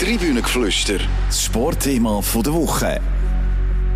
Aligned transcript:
Tribünengeflüster, 0.00 0.98
das 1.28 1.44
Sportthema 1.44 2.20
der 2.34 2.52
Woche. 2.52 3.00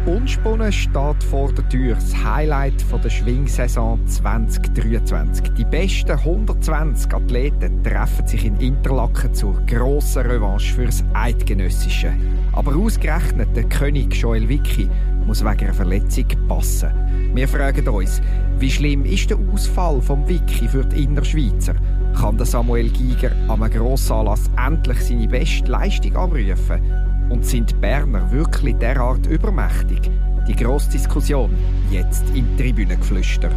Unspunnen 0.06 0.70
steht 0.70 1.24
vor 1.28 1.52
der 1.52 1.68
Tür. 1.68 1.96
Das 1.96 2.14
Highlight 2.24 2.84
der 3.02 3.10
Schwingsaison 3.10 4.06
2023. 4.06 5.50
Die 5.58 5.64
besten 5.64 6.12
120 6.12 7.12
Athleten 7.12 7.82
treffen 7.82 8.26
sich 8.28 8.44
in 8.44 8.60
Interlaken 8.60 9.34
zur 9.34 9.60
grossen 9.66 10.22
Revanche 10.22 10.72
fürs 10.72 11.02
Eidgenössische. 11.14 12.12
Aber 12.52 12.76
ausgerechnet 12.76 13.48
der 13.56 13.64
König 13.64 14.14
Joel 14.14 14.48
Wicki 14.48 14.88
muss 15.26 15.44
wegen 15.44 15.64
einer 15.64 15.74
Verletzung 15.74 16.26
passen. 16.46 16.92
Wir 17.34 17.48
fragen 17.48 17.88
uns, 17.88 18.22
wie 18.60 18.70
schlimm 18.70 19.04
ist 19.04 19.30
der 19.30 19.38
Ausfall 19.52 20.00
vom 20.00 20.26
Wicki 20.28 20.68
für 20.68 20.84
die 20.84 21.02
Innerschweizer? 21.02 21.74
Kann 22.18 22.36
der 22.36 22.46
Samuel 22.46 22.90
Giger 22.90 23.30
am 23.46 23.60
Grossanlass 23.70 24.50
endlich 24.56 25.00
seine 25.02 25.28
beste 25.28 25.70
Leistung 25.70 26.16
abrufen? 26.16 27.30
Und 27.30 27.46
sind 27.46 27.70
die 27.70 27.74
Berner 27.76 28.32
wirklich 28.32 28.74
derart 28.74 29.24
übermächtig? 29.28 30.10
Die 30.48 30.56
grosse 30.56 30.90
Diskussion 30.90 31.56
jetzt 31.92 32.24
im 32.34 32.56
Tribünengeflüster. 32.56 33.52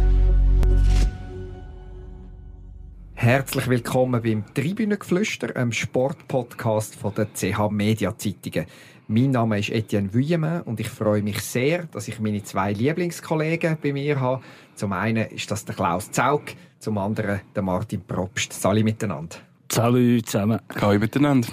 Herzlich 3.14 3.66
willkommen 3.66 4.22
beim 4.22 4.44
Tribünengeflüster, 4.54 5.56
einem 5.56 5.72
Sportpodcast 5.72 6.94
von 6.94 7.12
der 7.16 7.32
CH 7.34 7.68
Media 7.68 8.16
Zeitungen. 8.16 8.66
Mein 9.08 9.32
Name 9.32 9.58
ist 9.58 9.70
Etienne 9.70 10.14
Vuillemin 10.14 10.60
und 10.62 10.78
ich 10.78 10.88
freue 10.88 11.22
mich 11.22 11.40
sehr, 11.40 11.86
dass 11.86 12.06
ich 12.06 12.20
meine 12.20 12.42
zwei 12.44 12.72
Lieblingskollegen 12.72 13.76
bei 13.82 13.92
mir 13.92 14.20
habe. 14.20 14.42
Zum 14.76 14.92
einen 14.92 15.26
ist 15.26 15.50
das 15.50 15.64
der 15.64 15.74
Klaus 15.74 16.10
Zaug, 16.12 16.42
zum 16.78 16.98
anderen 16.98 17.40
der 17.54 17.62
Martin 17.62 18.02
Probst. 18.02 18.52
Salut 18.52 18.84
miteinander. 18.84 19.36
Salut 19.70 20.26
zusammen. 20.26 20.60
Hallo 20.80 21.00
miteinander. 21.00 21.48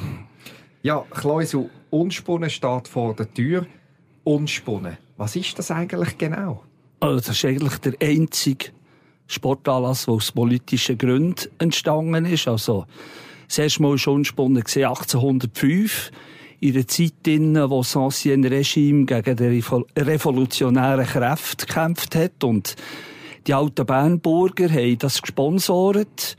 Ja, 0.84 1.04
Klausel, 1.10 1.70
Unspunnen 1.90 2.50
steht 2.52 2.88
vor 2.88 3.16
der 3.16 3.34
Tür. 3.34 3.66
Unspunnen, 4.24 4.98
was 5.18 5.36
ist 5.36 5.58
das 5.58 5.72
eigentlich 5.72 6.18
genau? 6.18 6.64
Also 7.00 7.18
das 7.18 7.30
ist 7.30 7.46
eigentlich 7.46 7.78
der 7.80 7.94
einzige 8.00 8.68
Sportanlass, 9.26 10.06
der 10.06 10.14
aus 10.14 10.32
politischen 10.32 10.98
Gründen 10.98 11.50
entstanden 11.58 12.26
ist. 12.26 12.48
Also, 12.48 12.86
das 13.48 13.58
erste 13.58 13.82
Mal 13.82 13.98
war 13.98 14.14
Unspunnen 14.14 14.58
1805 14.58 16.12
in 16.62 16.76
einer 16.76 16.88
Zeit, 16.88 17.28
in 17.28 17.54
der 17.54 17.68
das 17.68 17.96
Ancien 17.96 18.44
Regime 18.46 19.06
gegen 19.06 19.36
die 19.36 19.64
revolutionären 19.98 21.06
Kräfte 21.06 21.66
gekämpft 21.66 22.16
hat. 22.16 22.44
Und 22.44 22.76
die 23.48 23.54
alten 23.54 23.86
Bernburger 23.86 24.70
haben 24.70 24.98
das 24.98 25.22
gesponsert 25.22 26.38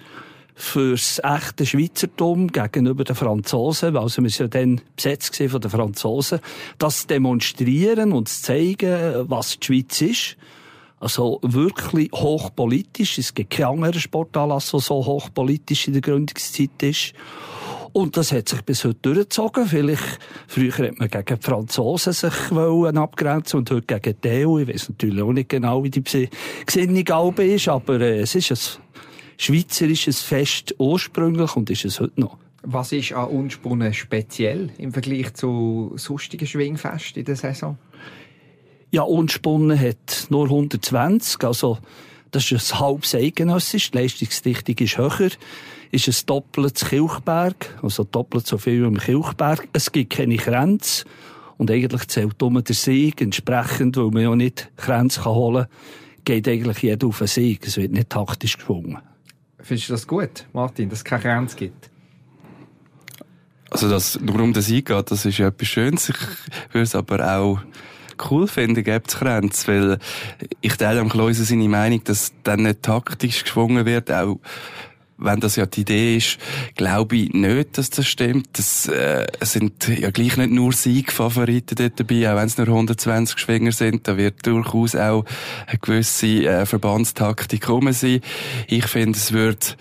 fürs 0.54 1.20
echte 1.24 1.64
Schweizertum 1.64 2.48
gegenüber 2.48 3.04
den 3.04 3.16
Franzosen, 3.16 3.94
wir 3.94 4.08
sind 4.08 4.38
ja 4.38 4.46
dann 4.46 4.80
besetzt 4.94 5.34
von 5.36 5.60
den 5.60 5.70
Franzosen, 5.70 6.40
das 6.78 7.06
demonstrieren 7.06 8.12
und 8.12 8.28
zeigen, 8.28 9.24
was 9.28 9.58
die 9.58 9.66
Schweiz 9.66 10.02
ist. 10.02 10.36
Also 11.00 11.38
wirklich 11.42 12.12
hochpolitisch. 12.12 13.16
Es 13.16 13.32
gibt 13.32 13.50
keinen 13.50 13.82
anderen 13.82 14.00
Sportanlass, 14.00 14.70
der 14.70 14.80
so 14.80 14.96
hochpolitisch 15.06 15.86
in 15.86 15.94
der 15.94 16.02
Gründungszeit 16.02 16.82
ist. 16.82 17.14
Und 17.92 18.16
das 18.16 18.32
hat 18.32 18.48
sich 18.48 18.62
bis 18.62 18.84
heute 18.84 18.98
durchgezogen. 19.02 19.66
Vielleicht, 19.66 20.18
früher 20.46 20.72
hat 20.72 20.98
man 20.98 21.08
gegen 21.08 21.38
die 21.38 21.44
Franzosen 21.44 22.12
sich 22.12 22.50
wollen 22.50 22.98
abgrenzen 22.98 23.58
und 23.58 23.70
heute 23.70 23.98
gegen 23.98 24.20
die 24.22 24.46
EU. 24.46 24.58
Ich 24.58 24.68
weiß 24.68 24.90
natürlich 24.90 25.22
auch 25.22 25.32
nicht 25.32 25.48
genau, 25.48 25.82
wie 25.82 25.90
die 25.90 26.02
Gesinnung 26.66 27.34
ist, 27.36 27.68
aber 27.68 28.00
äh, 28.00 28.20
es 28.20 28.34
ist 28.34 28.50
ein 28.52 28.82
schweizerisches 29.38 30.20
Fest 30.20 30.74
ursprünglich 30.78 31.56
und 31.56 31.70
ist 31.70 31.84
es 31.84 32.00
heute 32.00 32.20
noch. 32.20 32.36
Was 32.62 32.92
ist 32.92 33.12
an 33.12 33.28
Unspunnen 33.28 33.94
speziell 33.94 34.70
im 34.76 34.92
Vergleich 34.92 35.32
zu 35.34 35.92
sonstigen 35.96 36.46
Schwingfesten 36.46 37.20
in 37.20 37.24
der 37.24 37.36
Saison? 37.36 37.78
Ja, 38.90 39.02
Unspunnen 39.02 39.80
hat 39.80 40.26
nur 40.28 40.44
120, 40.44 41.42
also 41.44 41.78
das 42.32 42.50
ist 42.52 42.72
ein 42.74 42.80
halbes 42.80 43.14
Eidgenössisch, 43.14 43.90
die 43.90 43.98
Leistungsdichtung 43.98 44.74
ist 44.78 44.98
höher, 44.98 45.30
ist 45.90 46.08
ein 46.08 46.26
doppeltes 46.26 46.88
Kilchberg, 46.88 47.78
also 47.82 48.04
doppelt 48.04 48.46
so 48.46 48.58
viel 48.58 48.82
wie 48.82 48.86
im 48.86 48.98
Kilchberg. 48.98 49.68
Es 49.72 49.90
gibt 49.90 50.12
keine 50.14 50.36
Grenze 50.36 51.04
und 51.58 51.70
eigentlich 51.70 52.06
zählt 52.08 52.42
um 52.42 52.62
der 52.62 52.74
Sieg, 52.74 53.20
entsprechend, 53.20 53.96
weil 53.96 54.10
man 54.10 54.22
ja 54.22 54.36
nicht 54.36 54.70
Grenze 54.76 55.24
holen 55.24 55.66
kann, 55.66 56.24
geht 56.24 56.48
eigentlich 56.48 56.82
jeder 56.82 57.06
auf 57.06 57.18
den 57.18 57.26
Sieg. 57.26 57.66
Es 57.66 57.76
wird 57.76 57.92
nicht 57.92 58.10
taktisch 58.10 58.56
geschwungen. 58.56 58.98
Findest 59.58 59.88
du 59.88 59.92
das 59.92 60.06
gut, 60.06 60.46
Martin, 60.52 60.88
dass 60.88 61.00
es 61.00 61.04
keine 61.04 61.22
Grenze 61.22 61.56
gibt? 61.56 61.90
Also, 63.70 63.88
dass 63.88 64.18
nur 64.20 64.40
um 64.40 64.52
den 64.52 64.62
Sieg 64.62 64.86
geht, 64.86 65.10
das 65.10 65.24
ist 65.24 65.38
ja 65.38 65.48
etwas 65.48 65.68
Schönes. 65.68 66.08
Ich 66.08 66.16
würde 66.72 66.82
es 66.82 66.94
aber 66.94 67.36
auch 67.36 67.60
cool 68.30 68.48
finden, 68.48 68.82
gibt 68.82 69.08
es 69.08 69.18
Grenzen, 69.18 69.68
weil 69.68 69.98
ich 70.60 70.76
teile 70.76 71.00
am 71.00 71.08
Kleusen 71.08 71.44
seine 71.44 71.68
Meinung, 71.68 72.02
dass 72.04 72.32
dann 72.42 72.64
nicht 72.64 72.82
taktisch 72.82 73.44
geschwungen 73.44 73.86
wird, 73.86 74.10
auch 74.10 74.40
wenn 75.20 75.40
das 75.40 75.56
ja 75.56 75.66
die 75.66 75.82
Idee 75.82 76.16
ist, 76.16 76.38
glaube 76.76 77.16
ich 77.16 77.32
nicht, 77.32 77.78
dass 77.78 77.90
das 77.90 78.06
stimmt. 78.06 78.48
Das, 78.54 78.88
äh, 78.88 79.26
es 79.38 79.52
sind 79.52 79.86
ja 79.88 80.10
gleich 80.10 80.36
nicht 80.36 80.50
nur 80.50 80.72
Siegfavoriten 80.72 81.76
dort 81.76 82.00
dabei, 82.00 82.30
auch 82.30 82.36
wenn 82.36 82.46
es 82.46 82.58
nur 82.58 82.68
120 82.68 83.38
Schwinger 83.38 83.72
sind, 83.72 84.08
da 84.08 84.16
wird 84.16 84.46
durchaus 84.46 84.96
auch 84.96 85.24
eine 85.66 85.78
gewisse 85.78 86.26
äh, 86.26 86.66
Verbandstaktik 86.66 87.62
kommen 87.62 87.92
sein. 87.92 88.20
Ich 88.66 88.86
finde, 88.86 89.18
es 89.18 89.32
wird 89.32 89.76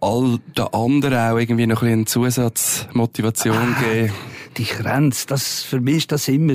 all 0.00 0.38
den 0.56 0.66
anderen 0.72 1.18
auch 1.18 1.38
irgendwie 1.38 1.66
noch 1.66 1.82
ein 1.82 2.04
bisschen 2.04 2.06
Zusatzmotivation 2.06 3.76
ah, 3.76 3.82
geben. 3.82 4.12
Die 4.56 4.64
Grenze, 4.64 5.26
das, 5.26 5.62
für 5.62 5.80
mich 5.80 5.98
ist 5.98 6.12
das 6.12 6.28
immer 6.28 6.54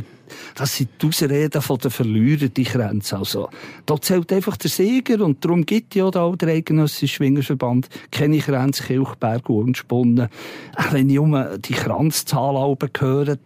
das 0.56 0.76
sind 0.76 0.90
die 1.02 1.08
Ausreden 1.08 1.62
von 1.62 1.78
den 1.78 1.92
Verlierern, 1.92 2.52
die 2.54 2.64
Grenze. 2.64 3.18
Also, 3.18 3.50
da 3.86 4.00
zählt 4.00 4.32
einfach 4.32 4.58
der 4.58 4.70
Sieger 4.70 5.24
und 5.24 5.44
darum 5.44 5.66
gibt 5.66 5.96
ja 5.96 6.10
da 6.10 6.32
der 6.32 6.50
Eidgenössische 6.50 7.16
Schwingerverband 7.16 7.90
keine 8.12 8.40
Grenze, 8.40 8.84
Kirchberg. 8.84 9.50
Auch 9.50 9.66
wenn 10.92 11.10
ich 11.10 11.20
um 11.20 11.38
die 11.60 11.74
Kranzzahl 11.74 12.76
höre, 13.00 13.38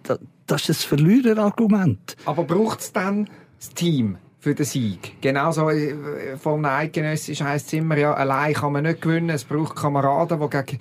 das 0.47 0.69
ist 0.69 0.85
ein 0.85 0.97
Verliererargument. 0.97 2.15
Aber 2.25 2.43
braucht 2.43 2.81
es 2.81 2.93
dann 2.93 3.29
das 3.57 3.69
Team? 3.73 4.17
für 4.41 4.55
den 4.55 4.65
Sieg. 4.65 5.21
Genauso 5.21 5.69
äh, 5.69 6.37
vom 6.37 6.63
Eidgenössisch 6.63 7.41
heisst 7.41 7.67
es 7.67 7.73
immer, 7.73 7.97
ja, 7.97 8.13
allein 8.13 8.53
kann 8.53 8.71
man 8.71 8.83
nicht 8.83 9.01
gewinnen. 9.01 9.31
Es 9.31 9.43
braucht 9.43 9.75
Kameraden, 9.75 10.39
die 10.39 10.49
gegen 10.49 10.79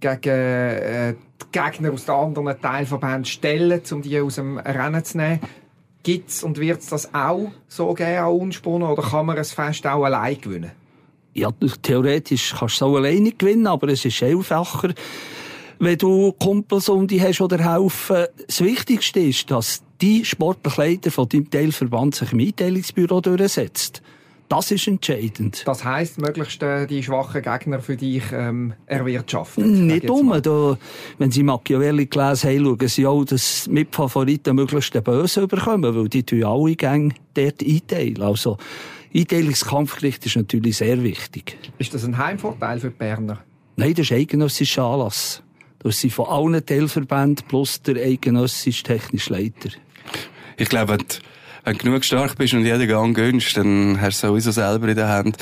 gegen 0.00 0.28
äh, 0.28 1.14
die 1.14 1.46
Gegner 1.52 1.92
aus 1.92 2.04
den 2.04 2.14
anderen 2.14 2.60
Teilverbänden 2.60 3.24
stellen, 3.24 3.80
um 3.90 4.02
die 4.02 4.20
aus 4.20 4.36
dem 4.36 4.58
Rennen 4.58 5.04
zu 5.04 5.18
nehmen. 5.18 5.40
Gibt 6.02 6.30
es 6.30 6.44
und 6.44 6.58
wird 6.58 6.80
es 6.80 6.88
das 6.88 7.12
auch 7.12 7.50
so 7.68 7.92
geben 7.94 8.18
an 8.18 8.32
Unspunnen 8.32 8.88
oder 8.88 9.02
kann 9.02 9.26
man 9.26 9.36
es 9.36 9.52
fest 9.52 9.86
auch 9.86 10.04
allein 10.04 10.40
gewinnen? 10.40 10.72
Ja, 11.34 11.50
theoretisch 11.82 12.54
kannst 12.56 12.80
du 12.80 12.86
es 12.86 12.90
auch 12.90 12.96
alleine 12.96 13.32
gewinnen, 13.32 13.66
aber 13.66 13.88
es 13.88 14.04
ist 14.04 14.22
einfacher, 14.22 14.94
wenn 15.78 15.98
du 15.98 16.32
Kumpels 16.32 16.88
um 16.88 17.06
dich 17.06 17.20
hast 17.20 17.40
oder 17.40 17.58
helfen. 17.58 18.26
Das 18.46 18.60
Wichtigste 18.62 19.20
ist, 19.20 19.50
dass 19.50 19.82
die 20.00 20.24
Sportbegleiter 20.24 21.10
von 21.10 21.28
deinem 21.28 21.50
Teilverband 21.50 22.14
sich 22.14 22.32
im 22.32 22.40
Einteilungsbüro 22.40 23.20
durchsetzt. 23.20 24.02
Das 24.48 24.70
ist 24.70 24.86
entscheidend. 24.86 25.62
Das 25.66 25.84
heisst, 25.84 26.18
möglichst 26.18 26.62
äh, 26.62 26.86
die 26.86 27.02
schwachen 27.02 27.42
Gegner 27.42 27.80
für 27.80 27.96
dich 27.96 28.22
ähm, 28.32 28.74
erwirtschaften. 28.86 29.86
Nicht 29.86 30.08
dumm. 30.08 30.40
Da, 30.40 30.78
wenn 31.18 31.30
Sie 31.32 31.42
Machiavelli 31.42 32.06
gelesen 32.06 32.50
haben, 32.50 32.64
schauen 32.64 32.88
Sie 32.88 33.06
auch, 33.06 33.24
dass 33.24 33.66
Mitfavoriten 33.66 34.54
möglichst 34.54 34.94
den 34.94 35.02
Bösen 35.02 35.44
überkommen, 35.44 35.96
weil 35.96 36.08
die 36.08 36.22
tun 36.22 36.44
alle 36.44 36.76
Gänge 36.76 37.14
dort 37.34 37.62
einteilen. 37.62 38.22
Also, 38.22 38.56
Einteilungskampfgericht 39.14 40.26
ist 40.26 40.36
natürlich 40.36 40.76
sehr 40.76 41.02
wichtig. 41.02 41.58
Ist 41.78 41.94
das 41.94 42.04
ein 42.04 42.16
Heimvorteil 42.16 42.78
für 42.78 42.90
die 42.90 42.96
Berner? 42.96 43.38
Nein, 43.76 43.94
das 43.94 44.06
ist 44.06 44.12
eidgenössischer 44.12 44.84
Anlass. 44.84 45.42
Das 45.80 46.00
sind 46.00 46.12
von 46.12 46.26
allen 46.26 46.64
Teilverbänden 46.64 47.46
plus 47.48 47.82
der 47.82 47.96
eidgenössische 47.96 48.82
technische 48.82 49.32
Leiter. 49.32 49.70
Ich 50.56 50.68
glaube, 50.68 50.98
wenn 51.66 51.76
du 51.76 51.84
genug 51.84 52.04
stark 52.04 52.38
bist 52.38 52.54
und 52.54 52.64
jeden 52.64 52.86
Gang 52.86 53.14
gönnst, 53.14 53.56
dann 53.56 54.00
hast 54.00 54.22
du 54.22 54.28
sowieso 54.28 54.52
selber 54.52 54.86
in 54.86 54.94
der 54.94 55.08
Hand. 55.08 55.36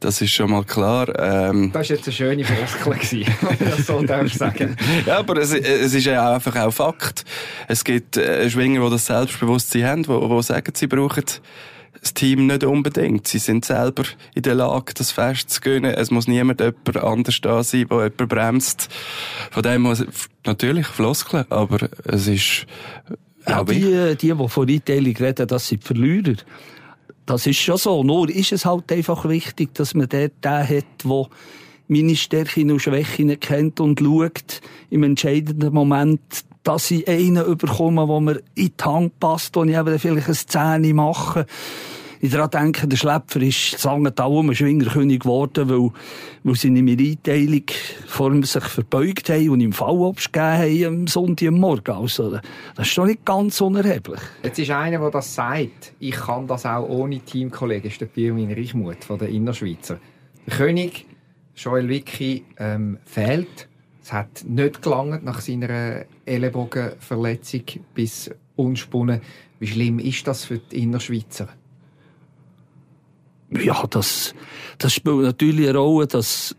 Das 0.00 0.20
ist 0.20 0.32
schon 0.32 0.50
mal 0.50 0.64
klar. 0.64 1.08
Ähm, 1.16 1.70
das 1.72 1.88
war 1.88 1.96
jetzt 1.96 2.08
eine 2.08 2.12
schöne 2.12 2.44
Floskel, 2.44 3.24
wenn 3.40 3.52
ich 3.68 3.76
das 3.76 3.86
so 3.86 4.02
darf 4.02 4.32
sagen. 4.34 4.76
ja, 5.06 5.18
aber 5.18 5.36
es, 5.36 5.52
es 5.52 5.94
ist 5.94 6.06
ja 6.06 6.34
einfach 6.34 6.56
auch 6.56 6.72
Fakt. 6.72 7.24
Es 7.68 7.84
gibt 7.84 8.16
äh, 8.16 8.50
Schwinger, 8.50 8.84
die 8.84 8.90
das 8.90 9.06
Selbstbewusstsein 9.06 9.84
haben, 9.84 10.02
die, 10.02 10.28
die 10.36 10.42
sagen, 10.42 10.72
sie 10.74 10.88
brauchen 10.88 11.24
das 12.00 12.14
Team 12.14 12.48
nicht 12.48 12.64
unbedingt. 12.64 13.28
Sie 13.28 13.38
sind 13.38 13.64
selber 13.64 14.02
in 14.34 14.42
der 14.42 14.56
Lage, 14.56 14.92
das 14.94 15.12
Fest 15.12 15.50
zu 15.50 15.60
gönnen. 15.60 15.94
Es 15.94 16.10
muss 16.10 16.26
niemand 16.26 16.60
jemand 16.60 16.96
anders 16.96 17.40
da 17.40 17.62
sein, 17.62 17.86
der 17.88 17.98
jemand 17.98 18.28
bremst. 18.28 18.88
Von 19.52 19.62
dem 19.62 19.82
muss 19.82 20.04
natürlich 20.44 20.88
Floskeln, 20.88 21.44
aber 21.48 21.88
es 22.06 22.26
ist 22.26 22.66
ja, 23.46 23.64
die, 23.64 24.16
die, 24.16 24.34
die 24.34 24.48
von 24.48 24.68
Einteilung 24.68 25.16
reden, 25.16 25.46
das 25.46 25.68
sind 25.68 25.84
Verlierer. 25.84 26.34
Das 27.26 27.46
ist 27.46 27.58
schon 27.58 27.76
so. 27.76 28.02
Nur 28.02 28.28
ist 28.28 28.52
es 28.52 28.64
halt 28.64 28.90
einfach 28.92 29.28
wichtig, 29.28 29.74
dass 29.74 29.94
man 29.94 30.08
dort 30.08 30.32
den 30.44 30.68
hat, 30.68 30.84
der 31.04 31.26
meine 31.88 32.16
Stärken 32.16 32.70
und 32.70 32.80
Schwächen 32.80 33.38
kennt 33.40 33.80
und 33.80 34.00
schaut, 34.00 34.60
im 34.90 35.02
entscheidenden 35.02 35.72
Moment 35.72 36.20
dass 36.62 36.90
ich 36.90 37.08
einen 37.08 37.56
bekomme, 37.56 38.06
der 38.06 38.20
mir 38.20 38.42
in 38.54 38.72
die 38.78 38.84
Hand 38.84 39.18
passt, 39.18 39.56
wo 39.56 39.64
ich 39.64 39.74
eben 39.74 39.98
vielleicht 39.98 40.26
eine 40.26 40.34
Szene 40.34 40.94
mache 40.94 41.46
ich 42.22 42.30
daran 42.30 42.50
denke, 42.50 42.86
der 42.86 42.98
Schlepfer 42.98 43.40
ist 43.40 43.78
sagen 43.78 44.06
da 44.14 44.24
um 44.24 44.54
Schwingerkönig 44.54 45.20
geworden, 45.20 45.70
weil, 45.70 45.90
weil 46.44 46.82
meiner 46.82 47.02
Einteilung 47.02 47.64
vor 48.06 48.30
ihm 48.30 48.42
sich 48.42 48.62
verbeugt 48.62 49.30
haben 49.30 49.48
und 49.48 49.60
ihm 49.60 49.72
Fallobst 49.72 50.30
gegeben 50.30 50.84
haben 50.84 50.84
am 50.84 51.06
Sonntagmorgen. 51.06 51.94
Also, 51.94 52.38
das 52.74 52.88
ist 52.88 52.98
doch 52.98 53.06
nicht 53.06 53.24
ganz 53.24 53.58
unerheblich. 53.62 54.20
Jetzt 54.42 54.58
ist 54.58 54.70
einer, 54.70 54.98
der 54.98 55.10
das 55.10 55.34
sagt, 55.34 55.94
ich 55.98 56.14
kann 56.14 56.46
das 56.46 56.66
auch 56.66 56.86
ohne 56.90 57.20
Teamkollegen, 57.20 57.90
ist 57.90 58.02
der 58.02 58.06
Pirmin 58.06 58.52
Reichmuth 58.52 59.02
von 59.02 59.18
der 59.18 59.30
Innerschweizer. 59.30 59.98
Der 60.46 60.56
König, 60.56 61.06
Joel 61.56 61.88
Wicki, 61.88 62.44
ähm, 62.58 62.98
fehlt. 63.06 63.66
Es 64.02 64.12
hat 64.12 64.44
nicht 64.46 64.82
gelangt 64.82 65.24
nach 65.24 65.40
seiner 65.40 66.04
Ellenbogenverletzung 66.26 67.62
bis 67.94 68.30
unspunnen. 68.56 69.22
Wie 69.58 69.66
schlimm 69.66 69.98
ist 69.98 70.26
das 70.26 70.44
für 70.44 70.58
die 70.58 70.82
Innerschweizer? 70.82 71.48
Ja, 73.50 73.86
das, 73.88 74.34
das 74.78 74.92
spielt 74.92 75.18
natürlich 75.18 75.68
eine 75.68 75.78
Rolle, 75.78 76.06
dass 76.06 76.54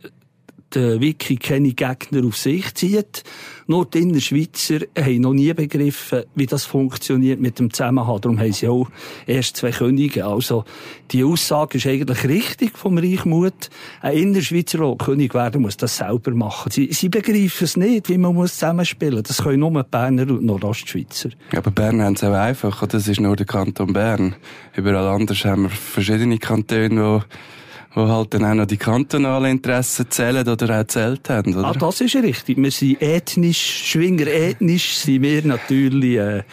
der 0.74 1.02
Wiki 1.02 1.36
keine 1.36 1.74
Gegner 1.74 2.26
auf 2.26 2.38
sich 2.38 2.74
zieht. 2.74 3.24
Nur 3.68 3.86
die 3.86 4.00
Innerschweizer 4.00 4.80
haben 4.98 5.22
noch 5.22 5.34
nie 5.34 5.54
begriffen, 5.54 6.24
wie 6.36 6.46
das 6.46 6.66
funktioniert 6.66 7.40
mit 7.40 7.60
dem 7.60 7.72
Zusammenhang. 7.72 8.20
Darum 8.22 8.40
haben 8.40 8.52
sie 8.52 8.68
auch 8.68 8.88
erst 9.26 9.58
zwei 9.58 9.72
Könige. 9.72 10.26
Also, 10.26 10.66
die 11.12 11.24
Aussage 11.24 11.78
ist 11.78 11.88
eigentlich 11.88 12.24
richtig 12.26 12.78
vom 12.78 12.98
Reichmut. 12.98 13.70
Ein 14.02 14.18
Innerschweizer, 14.18 14.80
der 14.80 14.96
König 14.98 15.34
werden 15.34 15.62
muss, 15.62 15.78
das 15.78 15.98
selber 15.98 16.32
machen. 16.32 16.72
Sie, 16.72 16.92
sie 16.92 17.10
begreifen 17.10 17.64
es 17.64 17.78
nicht, 17.78 18.10
wie 18.10 18.18
man 18.18 18.36
muss 18.36 18.54
zusammenspielen 18.56 19.20
muss. 19.20 19.24
Das 19.24 19.44
können 19.44 19.60
nur 19.60 19.84
Berner 19.84 20.30
und 20.30 20.44
Nordostschweizer. 20.44 21.30
Aber 21.56 21.72
Bern 21.72 22.02
haben 22.02 22.16
es 22.16 22.24
auch 22.24 22.34
einfach. 22.34 22.86
Das 22.88 23.08
ist 23.08 23.20
nur 23.20 23.36
der 23.36 23.46
Kanton 23.46 23.94
Bern. 23.94 24.36
Überall 24.76 25.08
anders 25.08 25.46
haben 25.46 25.64
wir 25.64 25.70
verschiedene 25.70 26.38
Kantone, 26.38 26.90
die 26.90 27.61
wo 27.94 28.08
halt 28.08 28.34
dann 28.34 28.46
auch 28.46 28.54
noch 28.54 28.66
die 28.66 28.78
kantonalen 28.78 29.52
Interessen 29.52 30.10
zählen 30.10 30.48
oder 30.48 30.80
auch 30.80 30.88
zählt 30.88 31.30
haben, 31.30 31.56
oder? 31.56 31.68
Ah, 31.68 31.74
das 31.74 32.02
ist 32.02 32.16
richtig. 32.16 32.58
Wir 32.58 32.72
sind 32.72 33.02
ethnisch, 33.02 33.90
Schwinger 33.90 34.28
ethnisch 34.28 34.96
sind 34.96 35.24
wir 35.24 35.46
natürlich 35.46 36.18
äh, 36.18 36.44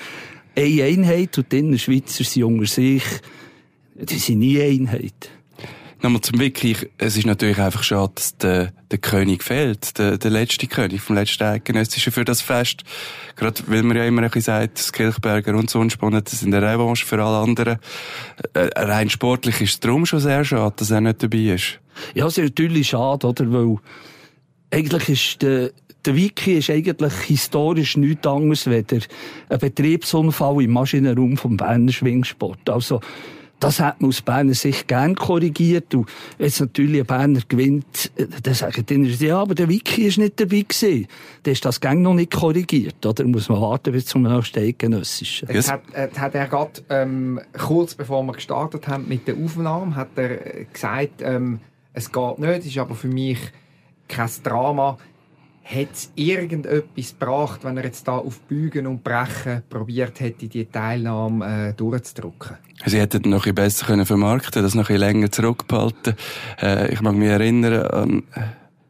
eine 0.56 0.82
Einheit 0.82 1.38
und 1.38 1.52
die 1.52 1.58
Innerschweizer 1.58 2.24
sind 2.24 2.44
unter 2.44 2.66
sich, 2.66 3.04
die 3.94 4.18
sind 4.18 4.40
nie 4.40 4.60
Einheit. 4.60 5.30
Nochmal 6.00 6.20
zum 6.20 6.38
Wiki. 6.38 6.76
Es 6.96 7.16
ist 7.16 7.26
natürlich 7.26 7.58
einfach 7.58 7.82
schade, 7.82 8.12
dass 8.14 8.36
der, 8.36 8.72
der 8.90 8.98
König 8.98 9.42
fehlt. 9.42 9.98
Der, 9.98 10.16
der 10.16 10.30
letzte 10.30 10.68
König 10.68 11.00
vom 11.00 11.16
letzten 11.16 11.42
Eidgenössischen 11.42 12.12
für 12.12 12.24
das 12.24 12.40
Fest. 12.40 12.84
Gerade 13.34 13.62
weil 13.66 13.82
man 13.82 13.96
ja 13.96 14.04
immer 14.04 14.22
ein 14.22 14.28
bisschen 14.30 14.42
sagt, 14.42 14.78
das 14.78 14.92
Kirchberger 14.92 15.56
und 15.56 15.68
Sonnenspunnen, 15.68 16.22
das 16.22 16.38
sind 16.38 16.54
eine 16.54 16.64
Revanche 16.64 17.04
für 17.04 17.20
alle 17.20 17.38
anderen. 17.38 17.78
Äh, 18.54 18.68
rein 18.76 19.10
sportlich 19.10 19.60
ist 19.60 19.70
es 19.70 19.80
darum 19.80 20.06
schon 20.06 20.20
sehr 20.20 20.44
schade, 20.44 20.74
dass 20.76 20.92
er 20.92 21.00
nicht 21.00 21.20
dabei 21.20 21.54
ist. 21.54 21.80
Ja, 22.14 22.26
es 22.26 22.38
ist 22.38 22.44
natürlich 22.44 22.90
schade, 22.90 23.26
oder? 23.26 23.52
Weil 23.52 23.76
eigentlich 24.70 25.08
ist 25.08 25.42
der, 25.42 25.72
der 26.04 26.14
Wiki 26.14 26.58
ist 26.58 26.70
eigentlich 26.70 27.14
historisch 27.26 27.96
nichts 27.96 28.24
anderes 28.24 28.68
als 28.68 29.08
ein 29.48 29.58
Betriebsunfall 29.58 30.62
im 30.62 30.70
Maschinenraum 30.70 31.36
vom 31.36 31.56
Berner 31.56 31.90
Schwingsport. 31.90 32.70
Also, 32.70 33.00
das 33.60 33.80
hat 33.80 34.00
man 34.00 34.08
aus 34.08 34.22
Berner 34.22 34.54
Sicht 34.54 34.88
gern 34.88 35.14
korrigiert. 35.14 35.94
Und 35.94 36.08
jetzt 36.38 36.60
natürlich 36.60 37.00
ein 37.00 37.06
Berner 37.06 37.40
gewinnt, 37.48 38.10
äh, 38.16 38.26
dann 38.42 38.54
sagen 38.54 38.84
die 38.86 39.26
ja, 39.26 39.40
aber 39.40 39.54
der 39.54 39.68
Wiki 39.68 40.02
ist 40.02 40.18
nicht 40.18 40.40
dabei 40.40 40.60
gewesen. 40.60 41.06
Der 41.44 41.52
ist 41.52 41.64
das 41.64 41.80
gang 41.80 42.02
noch 42.02 42.14
nicht 42.14 42.32
korrigiert, 42.32 43.04
oder? 43.04 43.24
Muss 43.24 43.48
man 43.48 43.60
warten 43.60 43.92
bis 43.92 44.06
zum 44.06 44.22
nächsten 44.22 44.60
Eidgenössischen. 44.60 45.48
Jetzt 45.52 45.70
hat, 45.70 45.82
äh, 45.92 46.08
hat 46.16 46.34
er 46.34 46.46
gerade, 46.46 46.82
ähm, 46.88 47.40
kurz 47.52 47.94
bevor 47.94 48.22
wir 48.22 48.32
gestartet 48.32 48.86
haben 48.88 49.08
mit 49.08 49.26
der 49.26 49.36
Aufnahme, 49.36 49.96
hat 49.96 50.08
er 50.16 50.60
äh, 50.60 50.66
gesagt, 50.72 51.20
ähm, 51.22 51.60
es 51.92 52.12
geht 52.12 52.38
nicht, 52.38 52.58
es 52.60 52.66
ist 52.66 52.78
aber 52.78 52.94
für 52.94 53.08
mich 53.08 53.38
kein 54.06 54.30
Drama 54.42 54.98
hat 55.68 55.88
es 55.92 56.10
irgendetwas 56.14 57.10
gebracht, 57.10 57.64
wenn 57.64 57.76
er 57.76 57.84
jetzt 57.84 58.08
da 58.08 58.16
auf 58.16 58.40
Bügen 58.40 58.86
und 58.86 59.04
Brechen 59.04 59.62
probiert 59.68 60.20
hätte, 60.20 60.48
die 60.48 60.64
Teilnahme 60.64 61.68
äh, 61.68 61.72
durchzudrücken? 61.74 62.56
Sie 62.86 62.98
hätten 62.98 63.28
noch 63.28 63.46
ein 63.46 63.54
besser 63.54 63.86
können 63.86 64.06
vermarkten, 64.06 64.62
das 64.62 64.74
noch 64.74 64.88
ein 64.88 64.96
länger 64.96 65.30
zurückbehalten. 65.30 66.14
Äh, 66.60 66.92
ich 66.92 67.00
mag 67.00 67.14
mich 67.14 67.28
erinnern 67.28 67.82
an 67.86 68.22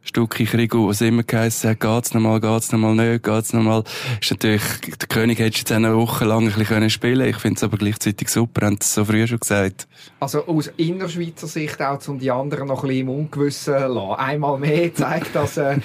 Stucki 0.09 0.45
Krigu, 0.45 0.87
was 0.87 1.01
immer 1.01 1.21
geheißen 1.21 1.69
hat, 1.69 1.79
geht's 1.79 2.15
nochmal, 2.15 2.41
geht's 2.41 2.71
nochmal 2.71 2.95
nicht, 2.95 3.23
geht's 3.23 3.53
nochmal. 3.53 3.83
Ist 4.19 4.31
natürlich, 4.31 4.63
der 4.99 5.07
König 5.07 5.37
hätte 5.37 5.59
jetzt 5.59 5.71
eine 5.71 5.95
Woche 5.95 6.25
lang 6.25 6.47
ein 6.47 6.51
bisschen 6.51 6.89
spielen. 6.89 7.29
Ich 7.29 7.35
finde 7.35 7.57
es 7.57 7.63
aber 7.63 7.77
gleichzeitig 7.77 8.27
super, 8.27 8.65
haben 8.65 8.79
es 8.81 8.91
so 8.91 9.05
früh 9.05 9.27
schon 9.27 9.39
gesagt. 9.39 9.87
Also 10.19 10.47
aus 10.47 10.71
Innerschweizer 10.77 11.45
Sicht 11.45 11.79
auch, 11.79 11.99
um 12.07 12.17
die 12.17 12.31
anderen 12.31 12.69
noch 12.69 12.83
ein 12.83 12.87
bisschen 12.87 13.07
im 13.07 13.09
Ungewissen 13.09 13.75
zu 13.75 13.87
lassen. 13.87 14.19
Einmal 14.19 14.57
mehr 14.57 14.91
zeigt, 14.95 15.35
dass 15.35 15.57
äh, 15.57 15.77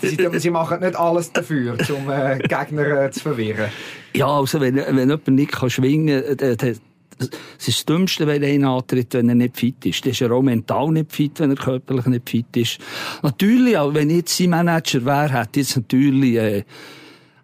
sie, 0.00 0.16
sie 0.36 0.50
machen 0.50 0.78
nicht 0.78 0.94
alles 0.94 1.32
dafür, 1.32 1.76
um 1.88 2.08
äh, 2.12 2.38
Gegner 2.38 3.06
äh, 3.06 3.10
zu 3.10 3.20
verwirren. 3.20 3.70
Ja, 4.14 4.28
also 4.28 4.60
wenn, 4.60 4.76
wenn 4.76 4.98
jemand 4.98 5.26
nicht 5.26 5.50
kann 5.50 5.68
schwingen 5.68 6.22
kann, 6.36 6.48
äh, 6.48 6.74
es 7.18 7.68
ist 7.68 7.78
das 7.78 7.84
Dümmste, 7.86 8.26
wenn 8.26 8.44
einer 8.44 8.70
antritt, 8.70 9.14
wenn 9.14 9.28
er 9.28 9.34
nicht 9.34 9.56
fit 9.56 9.84
ist. 9.86 10.04
Das 10.04 10.12
ist 10.12 10.20
er 10.22 10.32
auch 10.32 10.42
mental 10.42 10.90
nicht 10.90 11.12
fit, 11.12 11.40
wenn 11.40 11.50
er 11.50 11.56
körperlich 11.56 12.06
nicht 12.06 12.28
fit 12.28 12.56
ist. 12.56 12.78
Natürlich, 13.22 13.76
auch 13.76 13.94
wenn 13.94 14.10
ich 14.10 14.16
jetzt 14.18 14.36
sein 14.36 14.50
Manager 14.50 15.04
wäre, 15.04 15.32
hätte 15.32 15.60
ich 15.60 15.66
jetzt 15.68 15.76
natürlich, 15.76 16.34
äh, 16.36 16.64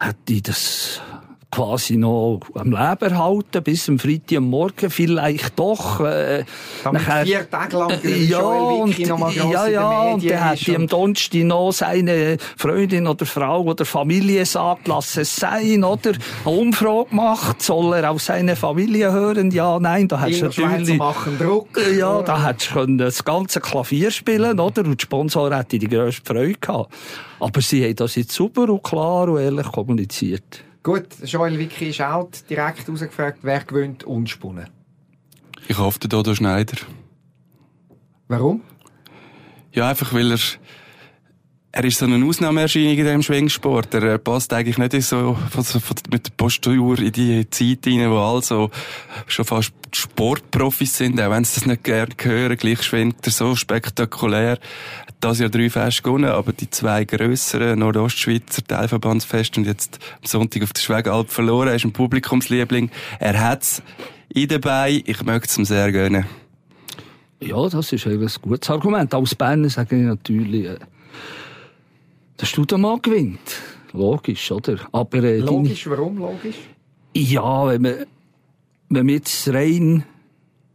hätte 0.00 0.32
ich 0.32 0.42
das 0.42 1.00
quasi 1.50 1.96
noch 1.96 2.40
am 2.54 2.70
Leben 2.70 3.18
halten 3.18 3.62
bis 3.62 3.88
am 3.88 3.98
Freitag 3.98 4.38
am 4.38 4.50
Morgen 4.50 4.90
vielleicht 4.90 5.58
doch. 5.58 6.00
Äh, 6.00 6.44
Damit 6.84 7.02
nachher, 7.02 7.26
vier 7.26 7.50
Tage 7.50 7.76
lang 7.76 7.90
äh, 8.04 8.22
ja, 8.24 8.40
und, 8.40 8.98
ja, 8.98 9.66
ja, 9.66 10.00
und 10.12 10.30
dann 10.30 10.44
hat 10.44 10.68
am 10.68 10.86
Donnerstag 10.86 11.42
noch 11.44 11.72
seine 11.72 12.36
Freundin 12.56 13.06
oder 13.06 13.26
Frau 13.26 13.62
oder 13.62 13.84
Familie 13.84 14.46
sagt, 14.46 14.88
lass 14.88 15.16
es 15.16 15.34
sein, 15.34 15.84
oder? 15.84 16.12
Eine 16.44 16.56
Umfrage 16.56 17.10
gemacht, 17.10 17.62
soll 17.62 17.94
er 17.94 18.10
auf 18.10 18.22
seine 18.22 18.56
Familie 18.56 19.12
hören? 19.12 19.50
Ja, 19.50 19.78
nein, 19.80 20.08
da 20.08 20.20
hättest 20.20 20.56
du 20.56 20.62
natürlich... 20.62 20.98
machen 20.98 21.38
Druck. 21.38 21.80
Ja, 21.96 22.22
da 22.22 22.46
hättest 22.46 22.74
du 22.74 22.86
das 22.96 23.24
ganze 23.24 23.60
Klavier 23.60 24.10
spielen, 24.10 24.60
oder? 24.60 24.84
Und 24.84 25.00
die 25.00 25.04
Sponsor 25.04 25.54
hätte 25.54 25.78
die 25.78 25.88
grösste 25.88 26.22
Freude 26.24 26.54
gehabt. 26.60 26.92
Aber 27.40 27.60
sie 27.60 27.84
haben 27.84 27.96
das 27.96 28.16
jetzt 28.16 28.32
super 28.32 28.68
und 28.68 28.82
klar 28.82 29.28
und 29.28 29.40
ehrlich 29.40 29.66
kommuniziert. 29.72 30.69
Gut, 30.82 31.08
Joel 31.24 31.58
Wicki 31.58 31.90
ist 31.90 32.00
out, 32.00 32.44
direkt 32.48 32.88
rausgefragt, 32.88 33.40
wer 33.42 33.60
gewinnt 33.60 34.04
unspunnen? 34.04 34.68
Ich 35.68 35.76
hoffe, 35.76 35.98
der 35.98 36.08
Dodo 36.08 36.34
Schneider. 36.34 36.78
Warum? 38.28 38.62
Ja, 39.72 39.90
einfach 39.90 40.14
weil 40.14 40.32
er, 40.32 40.38
er 41.72 41.84
ist 41.84 41.98
so 41.98 42.06
eine 42.06 42.24
Ausnahmeerscheinung 42.24 42.92
in 42.92 42.96
diesem 42.96 43.22
Schwingsport. 43.22 43.92
Er 43.92 44.18
passt 44.18 44.52
eigentlich 44.54 44.78
nicht 44.78 45.02
so, 45.02 45.36
mit 46.10 46.26
der 46.26 46.32
Postur 46.36 46.98
in 46.98 47.12
die 47.12 47.48
Zeit 47.50 47.86
rein, 47.86 48.10
wo 48.10 48.18
alle 48.18 48.42
so 48.42 48.70
schon 49.26 49.44
fast 49.44 49.72
Sportprofis 49.94 50.96
sind, 50.96 51.20
auch 51.20 51.30
wenn 51.30 51.44
sie 51.44 51.56
das 51.56 51.66
nicht 51.66 51.84
gerne 51.84 52.14
hören. 52.20 52.56
Gleich 52.56 52.82
schwingt 52.82 53.26
er 53.26 53.32
so 53.32 53.54
spektakulär 53.54 54.58
das 55.20 55.38
Jahr 55.38 55.50
drei 55.50 55.70
Feste 55.70 56.02
gewonnen, 56.02 56.30
aber 56.30 56.52
die 56.52 56.70
zwei 56.70 57.04
grösseren 57.04 57.78
Nordostschweizer 57.78 58.64
Teilverbandsfest 58.64 59.58
und 59.58 59.66
jetzt 59.66 59.98
am 60.16 60.26
Sonntag 60.26 60.62
auf 60.62 60.72
der 60.72 60.80
Schwegalp 60.80 61.30
verloren. 61.30 61.68
Er 61.68 61.74
ist 61.74 61.84
ein 61.84 61.92
Publikumsliebling. 61.92 62.90
Er 63.18 63.40
hat's 63.40 63.82
in 64.30 64.48
dabei. 64.48 65.02
Ich 65.04 65.22
möchte 65.22 65.48
es 65.48 65.58
ihm 65.58 65.64
sehr 65.64 65.92
gönnen. 65.92 66.26
Ja, 67.40 67.68
das 67.68 67.92
ist 67.92 68.06
ein 68.06 68.28
gutes 68.42 68.70
Argument. 68.70 69.12
Als 69.14 69.34
Berner 69.34 69.70
sage 69.70 69.96
ich 69.96 70.02
natürlich, 70.02 70.66
äh, 70.66 70.78
der 72.38 72.46
Studemann 72.46 73.00
gewinnt. 73.00 73.40
Logisch, 73.92 74.50
oder? 74.52 74.78
Aber, 74.92 75.22
äh, 75.22 75.38
logisch, 75.38 75.84
deine... 75.84 75.96
warum 75.96 76.18
logisch? 76.18 76.56
Ja, 77.14 77.66
wenn 77.66 77.82
man, 77.82 77.94
wenn 78.88 79.06
man 79.06 79.14
jetzt 79.14 79.48
rein 79.48 80.04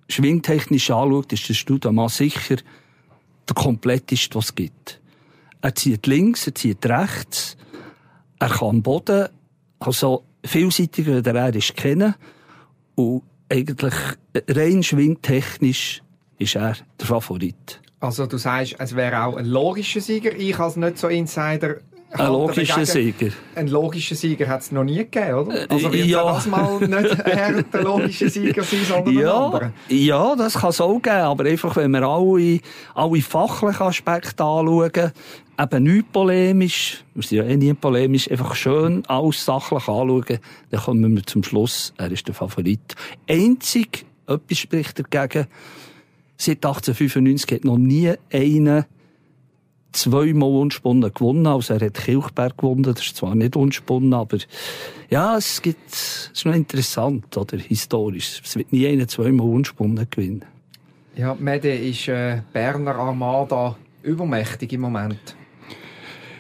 schwingtechnisch 0.09 0.91
anschaut, 0.91 1.33
ist 1.33 1.47
der 1.47 1.53
Studemann 1.53 2.09
sicher 2.09 2.57
der 3.47 3.55
kompletteste, 3.55 4.35
was 4.35 4.45
es 4.45 4.55
gibt. 4.55 5.01
Er 5.61 5.75
zieht 5.75 6.07
links, 6.07 6.47
er 6.47 6.55
zieht 6.55 6.85
rechts, 6.85 7.57
er 8.39 8.49
kann 8.49 8.81
Boden, 8.81 9.29
also 9.79 10.23
vielseitiger, 10.43 11.21
der 11.21 11.35
er 11.35 11.55
ist 11.55 11.75
kennen. 11.75 12.15
Und 12.95 13.23
eigentlich 13.49 13.93
rein 14.47 14.83
schwingtechnisch 14.83 16.01
ist 16.37 16.55
er 16.55 16.75
der 16.99 17.07
Favorit. 17.07 17.81
Also 17.99 18.25
du 18.27 18.37
sagst, 18.37 18.75
es 18.77 18.95
wäre 18.95 19.23
auch 19.23 19.37
ein 19.37 19.45
logischer 19.45 20.01
Sieger. 20.01 20.35
Ich 20.35 20.59
als 20.59 20.75
nicht 20.75 20.97
so 20.97 21.07
Insider 21.07 21.77
Ein 22.17 22.31
logischer 22.31 22.85
Sieger. 22.85 23.29
Ein 23.55 23.67
logischer 23.67 24.15
Sieger 24.15 24.47
hat 24.47 24.61
es 24.61 24.71
noch 24.71 24.83
nie 24.83 24.97
gegeben, 24.97 25.33
oder? 25.33 25.65
Also 25.69 25.91
wird 25.91 26.07
ja. 26.07 26.23
das 26.23 26.47
mal 26.47 26.79
nicht 26.79 27.19
er 27.19 27.63
der 27.63 27.83
logische 27.83 28.29
Sieger 28.29 28.63
sein, 28.63 28.79
sondern 28.87 29.13
ja, 29.13 29.37
ein 29.37 29.43
anderer? 29.43 29.73
Ja, 29.89 30.35
das 30.35 30.55
kann 30.55 30.69
es 30.69 30.81
auch 30.81 30.99
geben, 30.99 31.15
aber 31.15 31.45
einfach, 31.45 31.75
wenn 31.75 31.91
wir 31.91 32.03
alle, 32.03 32.59
alle 32.93 33.21
fachlichen 33.21 33.81
Aspekte 33.83 34.43
anschauen, 34.43 35.11
eben 35.59 35.83
nicht 35.83 36.11
polemisch, 36.11 37.03
wir 37.13 37.23
sind 37.23 37.37
ja 37.37 37.43
eh 37.45 37.57
nie 37.57 37.73
polemisch, 37.73 38.29
einfach 38.29 38.55
schön 38.55 39.05
alles 39.07 39.43
sachlich 39.43 39.87
anschauen, 39.87 40.39
dann 40.69 40.81
kommen 40.81 41.15
wir 41.15 41.23
zum 41.23 41.43
Schluss, 41.43 41.93
er 41.97 42.11
ist 42.11 42.27
der 42.27 42.35
Favorit. 42.35 42.95
Einzig, 43.27 44.05
etwas 44.27 44.57
spricht 44.57 44.99
dagegen, 44.99 45.47
seit 46.37 46.65
1895 46.65 47.51
hat 47.51 47.65
noch 47.65 47.77
nie 47.77 48.13
einer 48.31 48.85
zweimal 49.95 50.49
unspunnen 50.49 51.13
gewonnen. 51.13 51.47
Also 51.47 51.73
er 51.73 51.85
hat 51.85 51.95
Kilchberg 51.95 52.57
gewonnen, 52.57 52.83
das 52.83 53.01
ist 53.01 53.17
zwar 53.17 53.35
nicht 53.35 53.55
unspunnen, 53.55 54.13
aber 54.13 54.37
ja, 55.09 55.37
es 55.37 55.61
gibt, 55.61 55.91
es 55.91 56.31
ist 56.33 56.45
noch 56.45 56.53
interessant, 56.53 57.35
oder, 57.37 57.57
historisch. 57.57 58.41
Es 58.43 58.55
wird 58.55 58.71
nie 58.71 58.87
einer 58.87 59.07
zweimal 59.07 59.47
unspunnen 59.47 60.07
gewinnen. 60.09 60.45
Ja, 61.15 61.35
Mede 61.39 61.73
ist 61.73 62.07
äh, 62.07 62.41
Berner 62.51 62.95
Armada 62.95 63.77
übermächtig 64.03 64.73
im 64.73 64.81
Moment. 64.81 65.35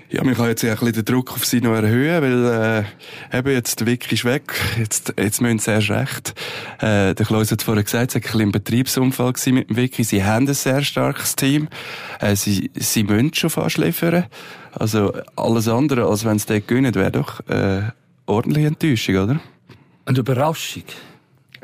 Ja, 0.09 0.23
man 0.23 0.35
kann 0.35 0.47
jetzt 0.47 0.63
ein 0.63 0.69
bisschen 0.69 0.93
den 0.93 1.05
Druck 1.05 1.31
auf 1.33 1.45
sie 1.45 1.61
noch 1.61 1.73
erhöhen, 1.73 2.21
weil 2.21 2.85
äh, 3.33 3.37
eben 3.37 3.51
jetzt 3.51 3.79
der 3.79 3.87
Wick 3.87 4.11
ist 4.11 4.23
weg, 4.23 4.53
jetzt, 4.77 5.13
jetzt 5.17 5.41
müssen 5.41 5.57
sie 5.57 5.71
erst 5.71 5.89
recht. 5.89 6.35
Äh, 6.77 7.15
der 7.15 7.25
Klaus 7.25 7.51
hat 7.51 7.63
vorher 7.63 7.83
gesagt, 7.83 8.15
es 8.15 8.15
war 8.15 8.21
ein 8.21 8.25
bisschen 8.25 8.41
ein 8.41 8.51
Betriebsunfall 8.51 9.33
mit 9.47 9.69
dem 9.69 9.75
Wiki. 9.75 10.03
Sie 10.03 10.23
haben 10.23 10.47
ein 10.47 10.53
sehr 10.53 10.83
starkes 10.83 11.35
Team. 11.35 11.69
Äh, 12.19 12.35
sie, 12.35 12.69
sie 12.75 13.03
müssen 13.03 13.33
schon 13.33 13.49
fast 13.49 13.77
liefern. 13.77 14.25
Also 14.73 15.13
alles 15.35 15.67
andere, 15.67 16.05
als 16.05 16.23
wenn 16.23 16.37
sie 16.37 16.47
dort 16.47 16.67
gewinnen, 16.67 16.93
wäre 16.93 17.11
doch 17.11 17.39
äh, 17.47 17.81
ordentliche 18.27 18.67
Enttäuschung, 18.67 19.15
oder? 19.15 19.39
Eine 20.05 20.19
Überraschung. 20.19 20.83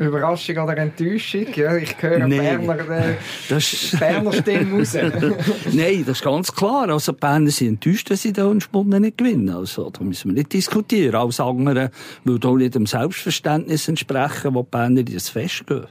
Überraschung 0.08 0.58
oder 0.58 0.78
Enttäuschung? 0.78 1.48
Ja, 1.56 1.76
ich 1.76 1.96
höre 2.02 2.28
nee. 2.28 2.38
Berner, 2.38 2.90
äh, 2.90 3.16
das 3.50 3.96
Berner 4.00 4.34
Stimme 4.34 4.80
raus. 4.80 4.94
Nein, 5.74 6.04
das 6.06 6.18
ist 6.18 6.24
ganz 6.24 6.54
klar. 6.54 6.90
Also, 6.90 7.12
die 7.12 7.20
Berner 7.20 7.52
sind 7.52 7.68
enttäuscht, 7.68 8.10
dass 8.10 8.22
sie 8.22 8.34
den 8.34 8.46
Unspunnen 8.46 9.02
nicht 9.02 9.18
gewinnen. 9.18 9.50
Also, 9.50 9.90
da 9.90 10.04
müssen 10.04 10.30
wir 10.30 10.36
nicht 10.36 10.54
diskutieren. 10.54 11.16
Alles 11.16 11.40
andere 11.40 11.92
würde 12.24 12.48
auch 12.48 12.56
nicht 12.56 12.76
dem 12.76 12.86
Selbstverständnis 12.86 13.88
entsprechen, 13.88 14.54
wo 14.54 14.64
die 14.64 14.70
Berner 14.70 15.04
das 15.04 15.30
festgehen. 15.30 15.88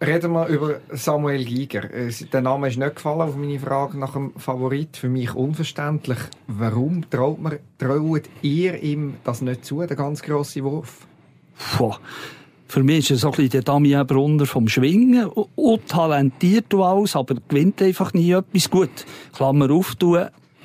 Reden 0.00 0.30
wir 0.32 0.46
über 0.46 0.80
Samuel 0.90 1.44
Giger. 1.44 1.92
Äh, 1.92 2.12
der 2.32 2.40
Name 2.40 2.68
ist 2.68 2.76
nicht 2.76 2.94
gefallen 2.94 3.20
auf 3.20 3.36
meine 3.36 3.58
Frage 3.58 3.98
nach 3.98 4.12
dem 4.12 4.32
Favorit. 4.36 4.96
Für 4.96 5.08
mich 5.08 5.34
unverständlich. 5.34 6.18
Warum 6.46 7.10
traut, 7.10 7.40
man, 7.40 7.58
traut 7.78 8.22
ihr 8.42 8.80
ihm 8.80 9.14
das 9.24 9.42
nicht 9.42 9.64
zu, 9.64 9.84
der 9.84 9.96
ganz 9.96 10.22
grosse 10.22 10.62
Wurf? 10.62 11.08
Puh. 11.76 11.96
Für 12.68 12.82
mich 12.82 12.98
ist 12.98 13.10
er 13.10 13.16
so 13.16 13.28
ein 13.28 13.30
bisschen 13.32 13.50
der 13.50 13.62
Damien 13.62 14.06
Brunner 14.06 14.46
vom 14.46 14.68
Schwingen. 14.68 15.26
Und 15.26 15.88
talentiert 15.88 16.72
und 16.74 16.82
alles, 16.82 17.16
aber 17.16 17.36
gewinnt 17.48 17.80
einfach 17.80 18.12
nie 18.12 18.32
etwas 18.32 18.70
gut. 18.70 18.90
Klammer 19.34 19.70
auf, 19.70 19.96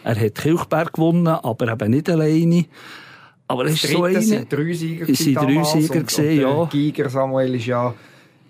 er 0.03 0.19
hat 0.19 0.36
Kilchberg 0.36 0.93
gewonnen, 0.93 1.27
aber 1.27 1.72
eben 1.72 1.91
nicht 1.91 2.10
alleine. 2.10 2.65
Aber 3.48 3.65
es 3.65 3.83
ist 3.83 3.93
so 3.93 4.03
eine... 4.03 4.22
sind 4.22 4.51
drei 4.51 4.74
Sieger 4.74 5.10
Es 5.10 5.19
sind 5.19 5.36
drei 5.36 5.63
Sieger 5.63 6.03
gesehen, 6.03 6.41
ja. 6.41 6.65
Giger 6.65 7.10
Samuel 7.10 7.55
ist 7.55 7.67
ja 7.67 7.93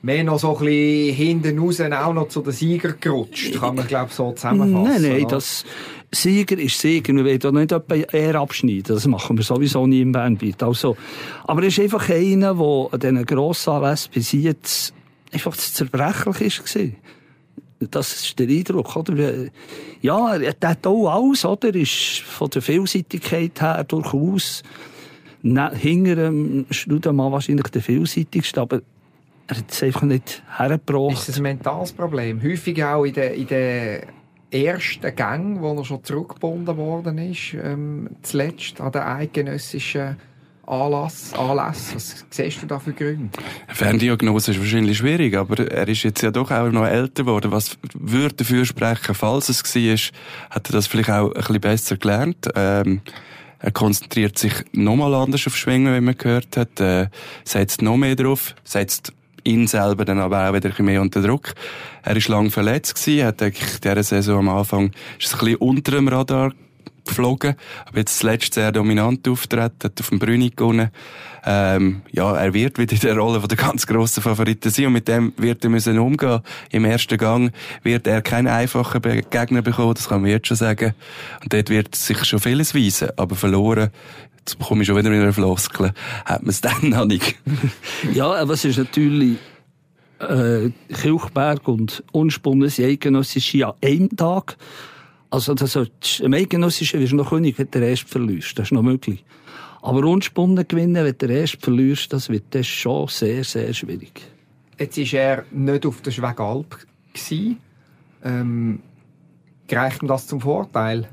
mehr 0.04 0.24
noch 0.24 0.38
so 0.38 0.58
ein 0.58 0.66
bisschen 0.66 1.16
hinten 1.16 1.60
raus 1.60 1.82
auch 1.82 2.14
noch 2.14 2.28
zu 2.28 2.42
den 2.42 2.52
Sieger 2.54 2.94
gerutscht. 2.94 3.56
Kann 3.56 3.76
man, 3.76 3.88
glaube 3.88 4.12
so 4.12 4.34
zusammenfassen. 4.34 5.02
Nein, 5.02 5.18
nein, 5.20 5.28
das, 5.28 5.66
Sieger 6.12 6.60
ist 6.60 6.80
Sieger. 6.80 7.14
Wir 7.14 7.40
doch 7.40 7.52
nicht 7.52 7.74
eher 8.14 8.36
abschneiden. 8.36 8.84
Das 8.96 9.08
machen 9.08 9.38
wir 9.38 9.44
sowieso 9.44 9.88
nie 9.88 10.02
im 10.02 10.12
Bandbeat. 10.12 10.62
Also, 10.62 10.98
aber 11.46 11.62
er 11.62 11.70
ist 11.70 11.80
einfach 11.80 12.08
einer, 12.10 12.54
der 12.54 12.88
an 12.92 13.00
diesen 13.00 13.26
Grossanlässen 13.26 14.12
bis 14.14 14.32
jetzt 14.34 14.94
einfach 15.32 15.56
zu 15.56 15.74
zerbrechlich 15.74 16.60
war. 16.60 17.88
Das 17.90 18.14
ist 18.14 18.40
der 18.40 18.48
Eindruck, 18.48 18.96
oder? 18.96 19.48
Ja, 20.02 20.36
er 20.36 20.56
hat 20.64 20.86
auch 20.86 21.10
alles, 21.10 21.46
oder? 21.46 21.74
Ist 21.74 22.20
von 22.20 22.50
der 22.50 22.62
Vielseitigkeit 22.62 23.62
her 23.62 23.84
durchaus 23.86 24.64
hinter 25.42 26.16
dem 26.16 26.66
Studemann 26.70 27.32
wahrscheinlich 27.32 27.68
der 27.68 27.82
vielseitigste, 27.82 28.62
aber 28.62 28.82
er 29.48 29.58
hat 29.58 29.72
es 29.72 29.84
einfach 29.84 30.04
nicht 30.04 30.44
hergebracht. 30.58 31.14
Ist 31.14 31.30
das 31.30 31.38
ein 31.38 31.44
mentales 31.44 31.92
Problem? 31.92 32.42
Häufig 32.42 32.84
auch 32.84 33.04
in 33.04 33.14
den, 33.14 33.34
in 33.34 33.48
den 33.48 34.02
ersten 34.52 35.16
Gang, 35.16 35.62
wo 35.62 35.74
er 35.74 35.84
schon 35.84 36.04
zurückgebunden 36.04 36.78
worden 36.78 37.18
ist, 37.18 37.54
ähm, 37.54 38.10
zuletzt 38.22 38.80
an 38.80 38.92
der 38.92 39.08
eidgenössischen 39.08 40.18
Anlass, 40.66 41.34
Anlass. 41.34 41.94
Was 41.94 42.26
siehst 42.30 42.62
du 42.62 42.68
da 42.68 42.80
für 42.80 42.94
Gründe? 42.94 43.38
Ferndiagnose 43.68 44.52
ist 44.52 44.60
wahrscheinlich 44.60 44.98
schwierig, 44.98 45.36
aber 45.36 45.60
er 45.70 45.88
ist 45.90 46.04
jetzt 46.04 46.22
ja 46.22 46.32
doch 46.32 46.52
auch 46.52 46.72
noch 46.72 46.86
älter 46.86 47.24
geworden. 47.24 47.52
Was 47.52 47.78
würde 47.94 48.36
dafür 48.36 48.64
sprechen, 48.64 49.14
falls 49.14 49.50
es 49.50 49.64
war, 49.64 49.98
hat 50.52 50.70
er 50.70 50.74
das 50.74 50.88
vielleicht 50.88 51.10
auch 51.10 51.28
ein 51.28 51.34
bisschen 51.34 51.62
besser 51.62 51.98
gelernt. 51.98 52.48
Ähm, 52.56 53.02
er 53.60 53.72
konzentriert 53.72 54.38
sich 54.38 54.54
nochmal 54.72 55.14
anders 55.14 55.48
auf 55.48 55.58
Schwingen, 55.58 55.94
wie 55.94 56.02
man 56.02 56.18
gehört 56.18 56.56
hat, 56.56 56.80
äh, 56.80 57.08
setzt 57.44 57.82
noch 57.82 57.98
mehr 57.98 58.16
drauf, 58.16 58.56
setzt 58.64 59.12
ihn 59.44 59.68
selber 59.68 60.06
dann 60.06 60.20
aber 60.20 60.50
auch 60.50 60.54
wieder 60.54 60.70
ein 60.70 60.72
bisschen 60.72 60.86
mehr 60.86 61.02
unter 61.02 61.22
Druck. 61.22 61.54
Er 62.04 62.16
ist 62.16 62.28
lang 62.28 62.52
verletzt 62.52 62.96
gewesen, 62.96 63.26
hat 63.26 63.42
eigentlich 63.42 63.80
dieser 63.80 64.04
Saison 64.04 64.40
am 64.40 64.50
Anfang, 64.50 64.92
ist 65.20 65.34
ein 65.34 65.40
bisschen 65.40 65.56
unter 65.58 65.92
dem 65.92 66.08
Radar 66.08 66.52
geflogen, 67.06 67.56
aber 67.86 68.00
jetzt 68.00 68.20
zuletzt 68.20 68.54
sehr 68.54 68.72
dominant 68.72 69.28
auftreten, 69.28 69.84
hat 69.84 70.00
auf 70.00 70.10
dem 70.10 70.20
Brünig 70.20 70.56
gewonnen. 70.56 70.90
Ähm, 71.46 72.02
ja, 72.12 72.36
er 72.36 72.54
wird 72.54 72.78
wieder 72.78 72.94
in 72.94 73.00
der 73.00 73.18
Rolle 73.18 73.46
der 73.46 73.58
ganz 73.58 73.86
grossen 73.86 74.24
Favoriten 74.24 74.72
sein 74.72 74.88
und 74.88 74.94
mit 74.94 75.08
dem 75.08 75.34
wird 75.36 75.64
er 75.64 75.70
müssen 75.70 76.00
umgehen. 76.00 76.40
Im 76.70 76.86
ersten 76.86 77.18
Gang 77.18 77.52
wird 77.84 78.08
er 78.08 78.22
keinen 78.22 78.48
einfachen 78.48 79.02
Gegner 79.02 79.62
bekommen, 79.62 79.94
das 79.96 80.08
kann 80.08 80.22
man 80.22 80.32
jetzt 80.32 80.48
schon 80.48 80.58
sagen. 80.58 80.94
Und 81.44 81.52
dort 81.52 81.70
wird 81.70 81.96
sich 81.96 82.24
schon 82.24 82.40
vieles 82.40 82.74
weisen, 82.74 83.10
aber 83.18 83.36
verloren 83.36 83.90
jetzt 84.46 84.60
bekomme 84.60 84.82
ich 84.82 84.88
schon 84.88 84.98
wieder 84.98 85.10
in 85.10 85.22
einer 85.22 85.32
Floskel, 85.32 85.94
hat 86.26 86.42
man 86.42 86.50
es 86.50 86.60
dann 86.60 86.90
noch 86.90 87.06
nicht. 87.06 87.36
ja, 88.14 88.32
aber 88.34 88.54
es 88.54 88.66
ist 88.66 88.78
natürlich, 88.78 89.38
äh, 90.20 90.70
Kilchberg 90.94 91.68
und 91.68 92.04
Unspunnen 92.12 92.70
sind 92.70 92.86
eidgenössische 92.86 93.68
an 93.68 93.74
einem 93.82 94.16
Tag. 94.16 94.58
Also, 95.30 95.54
das 95.54 95.72
solltest, 95.72 96.20
im 96.20 96.34
Eidgenössischen 96.34 97.00
wirst 97.00 97.14
du 97.14 97.16
noch 97.16 97.30
König, 97.30 97.58
wenn 97.58 97.66
du 97.72 97.80
den 97.80 97.90
ersten 97.90 98.08
verlierst. 98.08 98.60
Das 98.60 98.68
ist 98.68 98.72
noch 98.72 98.84
möglich. 98.84 99.24
Aber 99.82 100.06
Unspunnen 100.06 100.68
gewinnen, 100.68 100.96
wenn 100.96 101.06
du 101.18 101.28
den 101.28 101.30
ersten 101.30 101.62
verlierst, 101.62 102.12
das 102.12 102.30
wird 102.30 102.44
das 102.52 102.68
schon 102.68 103.08
sehr, 103.08 103.44
sehr 103.44 103.74
schwierig. 103.74 104.22
Jetzt 104.78 104.98
war 104.98 105.20
er 105.20 105.46
nicht 105.52 105.86
auf 105.86 106.02
der 106.02 106.12
Schwegalp. 106.12 106.78
Ähm, 108.26 108.80
gereicht 109.68 110.02
ihm 110.02 110.08
das 110.08 110.28
zum 110.28 110.42
Vorteil 110.42 111.08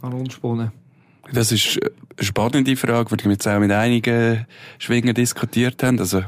an 0.00 0.12
Unspunnen? 0.12 0.72
Das 1.32 1.52
ist 1.52 1.80
eine 1.82 2.26
spannende 2.26 2.76
Frage, 2.76 3.16
die 3.16 3.24
wir 3.24 3.32
jetzt 3.32 3.48
auch 3.48 3.58
mit 3.58 3.72
einigen 3.72 4.46
Schwingen 4.78 5.14
diskutiert 5.14 5.82
haben. 5.82 5.98
Also, 5.98 6.22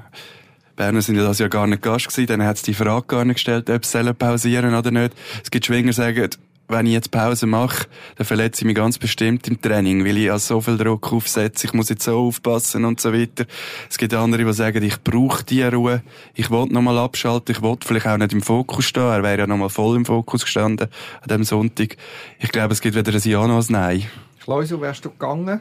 Berner 0.74 1.00
sind 1.00 1.16
ja 1.16 1.24
das 1.24 1.38
ja 1.38 1.48
gar 1.48 1.66
nicht 1.66 1.82
Gast 1.82 2.08
gewesen, 2.08 2.26
dann 2.26 2.44
hat 2.44 2.56
es 2.56 2.62
die 2.62 2.74
Frage 2.74 3.06
gar 3.06 3.24
nicht 3.24 3.36
gestellt, 3.36 3.70
ob 3.70 3.84
sie 3.84 4.14
pausieren 4.14 4.74
oder 4.74 4.90
nicht. 4.90 5.14
Es 5.42 5.50
gibt 5.50 5.64
Schwinger, 5.64 5.88
die 5.88 5.92
sagen, 5.92 6.30
wenn 6.68 6.86
ich 6.86 6.92
jetzt 6.92 7.10
Pause 7.10 7.46
mache, 7.46 7.86
dann 8.16 8.26
verletze 8.26 8.62
ich 8.62 8.66
mich 8.66 8.74
ganz 8.74 8.98
bestimmt 8.98 9.46
im 9.48 9.60
Training, 9.60 10.04
weil 10.04 10.18
ich 10.18 10.30
also 10.30 10.56
so 10.56 10.60
viel 10.60 10.76
Druck 10.76 11.12
aufsetze, 11.12 11.66
ich 11.66 11.72
muss 11.72 11.88
jetzt 11.88 12.04
so 12.04 12.18
aufpassen 12.18 12.84
und 12.84 13.00
so 13.00 13.12
weiter. 13.12 13.46
Es 13.88 13.98
gibt 13.98 14.12
andere, 14.14 14.44
die 14.44 14.52
sagen, 14.52 14.82
ich 14.82 15.00
brauche 15.02 15.44
diese 15.44 15.72
Ruhe, 15.72 16.02
ich 16.34 16.50
will 16.50 16.66
nochmal 16.66 16.98
abschalten, 16.98 17.54
ich 17.54 17.62
will 17.62 17.76
vielleicht 17.84 18.06
auch 18.06 18.16
nicht 18.16 18.32
im 18.32 18.42
Fokus 18.42 18.84
stehen, 18.84 19.04
er 19.04 19.22
wäre 19.22 19.38
ja 19.38 19.46
nochmal 19.46 19.70
voll 19.70 19.96
im 19.96 20.04
Fokus 20.04 20.42
gestanden 20.42 20.88
an 21.20 21.28
diesem 21.28 21.44
Sonntag. 21.44 21.96
Ich 22.40 22.50
glaube, 22.50 22.72
es 22.72 22.80
gibt 22.80 22.96
weder 22.96 23.14
ein 23.14 23.20
Ja 23.22 23.46
noch 23.46 23.64
ein 23.64 23.72
Nein. 23.72 24.06
Klausel, 24.46 24.80
wärst 24.80 25.04
du 25.04 25.10
gegangen? 25.10 25.60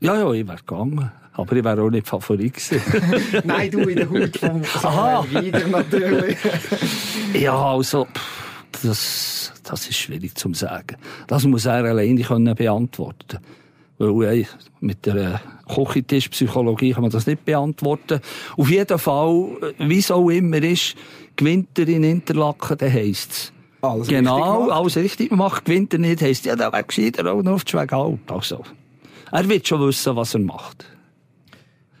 Ja, 0.00 0.14
ja, 0.14 0.30
ich 0.32 0.46
wäre 0.46 0.58
gegangen. 0.58 1.10
Aber 1.32 1.56
ich 1.56 1.64
wäre 1.64 1.82
auch 1.82 1.88
nicht 1.88 2.06
Favorit 2.06 2.52
gewesen. 2.52 3.40
Nein, 3.44 3.70
du 3.70 3.78
in 3.88 3.96
der 3.96 4.10
Haut 4.10 4.36
vom 4.36 4.60
Wieder 4.62 5.66
natürlich. 5.66 6.36
ja, 7.32 7.56
also, 7.56 8.06
das, 8.82 9.54
das 9.64 9.88
ist 9.88 9.96
schwierig 9.96 10.34
zu 10.34 10.52
sagen. 10.52 10.98
Das 11.26 11.46
muss 11.46 11.64
er 11.64 11.82
alleine 11.84 12.20
können 12.20 12.54
beantworten 12.54 13.38
Weil, 13.96 14.46
mit 14.80 15.06
der 15.06 15.40
Kochentischpsychologie 15.66 16.92
kann 16.92 17.00
man 17.00 17.10
das 17.10 17.26
nicht 17.26 17.46
beantworten. 17.46 18.20
Auf 18.58 18.68
jeden 18.68 18.98
Fall, 18.98 19.56
wie 19.78 20.00
es 20.00 20.10
auch 20.10 20.28
immer 20.28 20.62
ist, 20.62 20.96
gewinnt 21.34 21.78
er 21.78 21.88
in 21.88 22.04
Interlaken, 22.04 22.76
dann 22.76 22.92
heisst 22.92 23.32
es, 23.32 23.52
alles 23.82 24.08
genau, 24.08 24.58
richtig 24.58 24.74
alles 24.74 24.96
richtig 24.96 25.32
macht, 25.32 25.64
gewinnt 25.64 25.92
er 25.92 26.00
nicht, 26.00 26.20
heisst, 26.22 26.44
ja, 26.44 26.56
da 26.56 26.72
wäre 26.72 26.84
gescheiter 26.84 27.32
auch 27.32 27.42
noch 27.42 27.52
auf 27.52 27.64
die 27.64 27.70
Schwägalp. 27.70 28.30
Also, 28.30 28.64
er 29.32 29.48
wird 29.48 29.66
schon 29.66 29.80
wissen, 29.86 30.16
was 30.16 30.34
er 30.34 30.40
macht. 30.40 30.84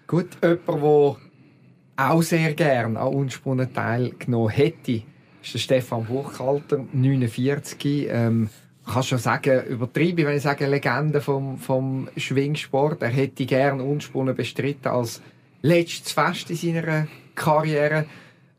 Gut, 0.06 0.28
jemand, 0.42 0.66
der 0.66 2.10
auch 2.10 2.22
sehr 2.22 2.54
gerne 2.54 2.98
an 2.98 3.14
Unspunnen 3.14 3.72
teilgenommen 3.72 4.50
hätte, 4.50 5.02
ist 5.42 5.54
der 5.54 5.58
Stefan 5.58 6.04
Buchhalter, 6.04 6.84
49. 6.92 8.08
Ähm, 8.10 8.50
kann 8.84 9.02
schon 9.02 9.18
sagen, 9.18 9.64
übertrieben, 9.66 10.26
wenn 10.26 10.36
ich 10.36 10.42
sage 10.42 10.66
Legende 10.66 11.20
vom, 11.20 11.58
vom 11.58 12.08
Schwingsport. 12.16 13.02
Er 13.02 13.10
hätte 13.10 13.46
gern 13.46 13.80
Unspunnen 13.80 14.34
bestritten 14.34 14.88
als 14.88 15.22
letztes 15.62 16.12
Fest 16.12 16.50
in 16.50 16.56
seiner 16.56 17.06
Karriere. 17.34 18.06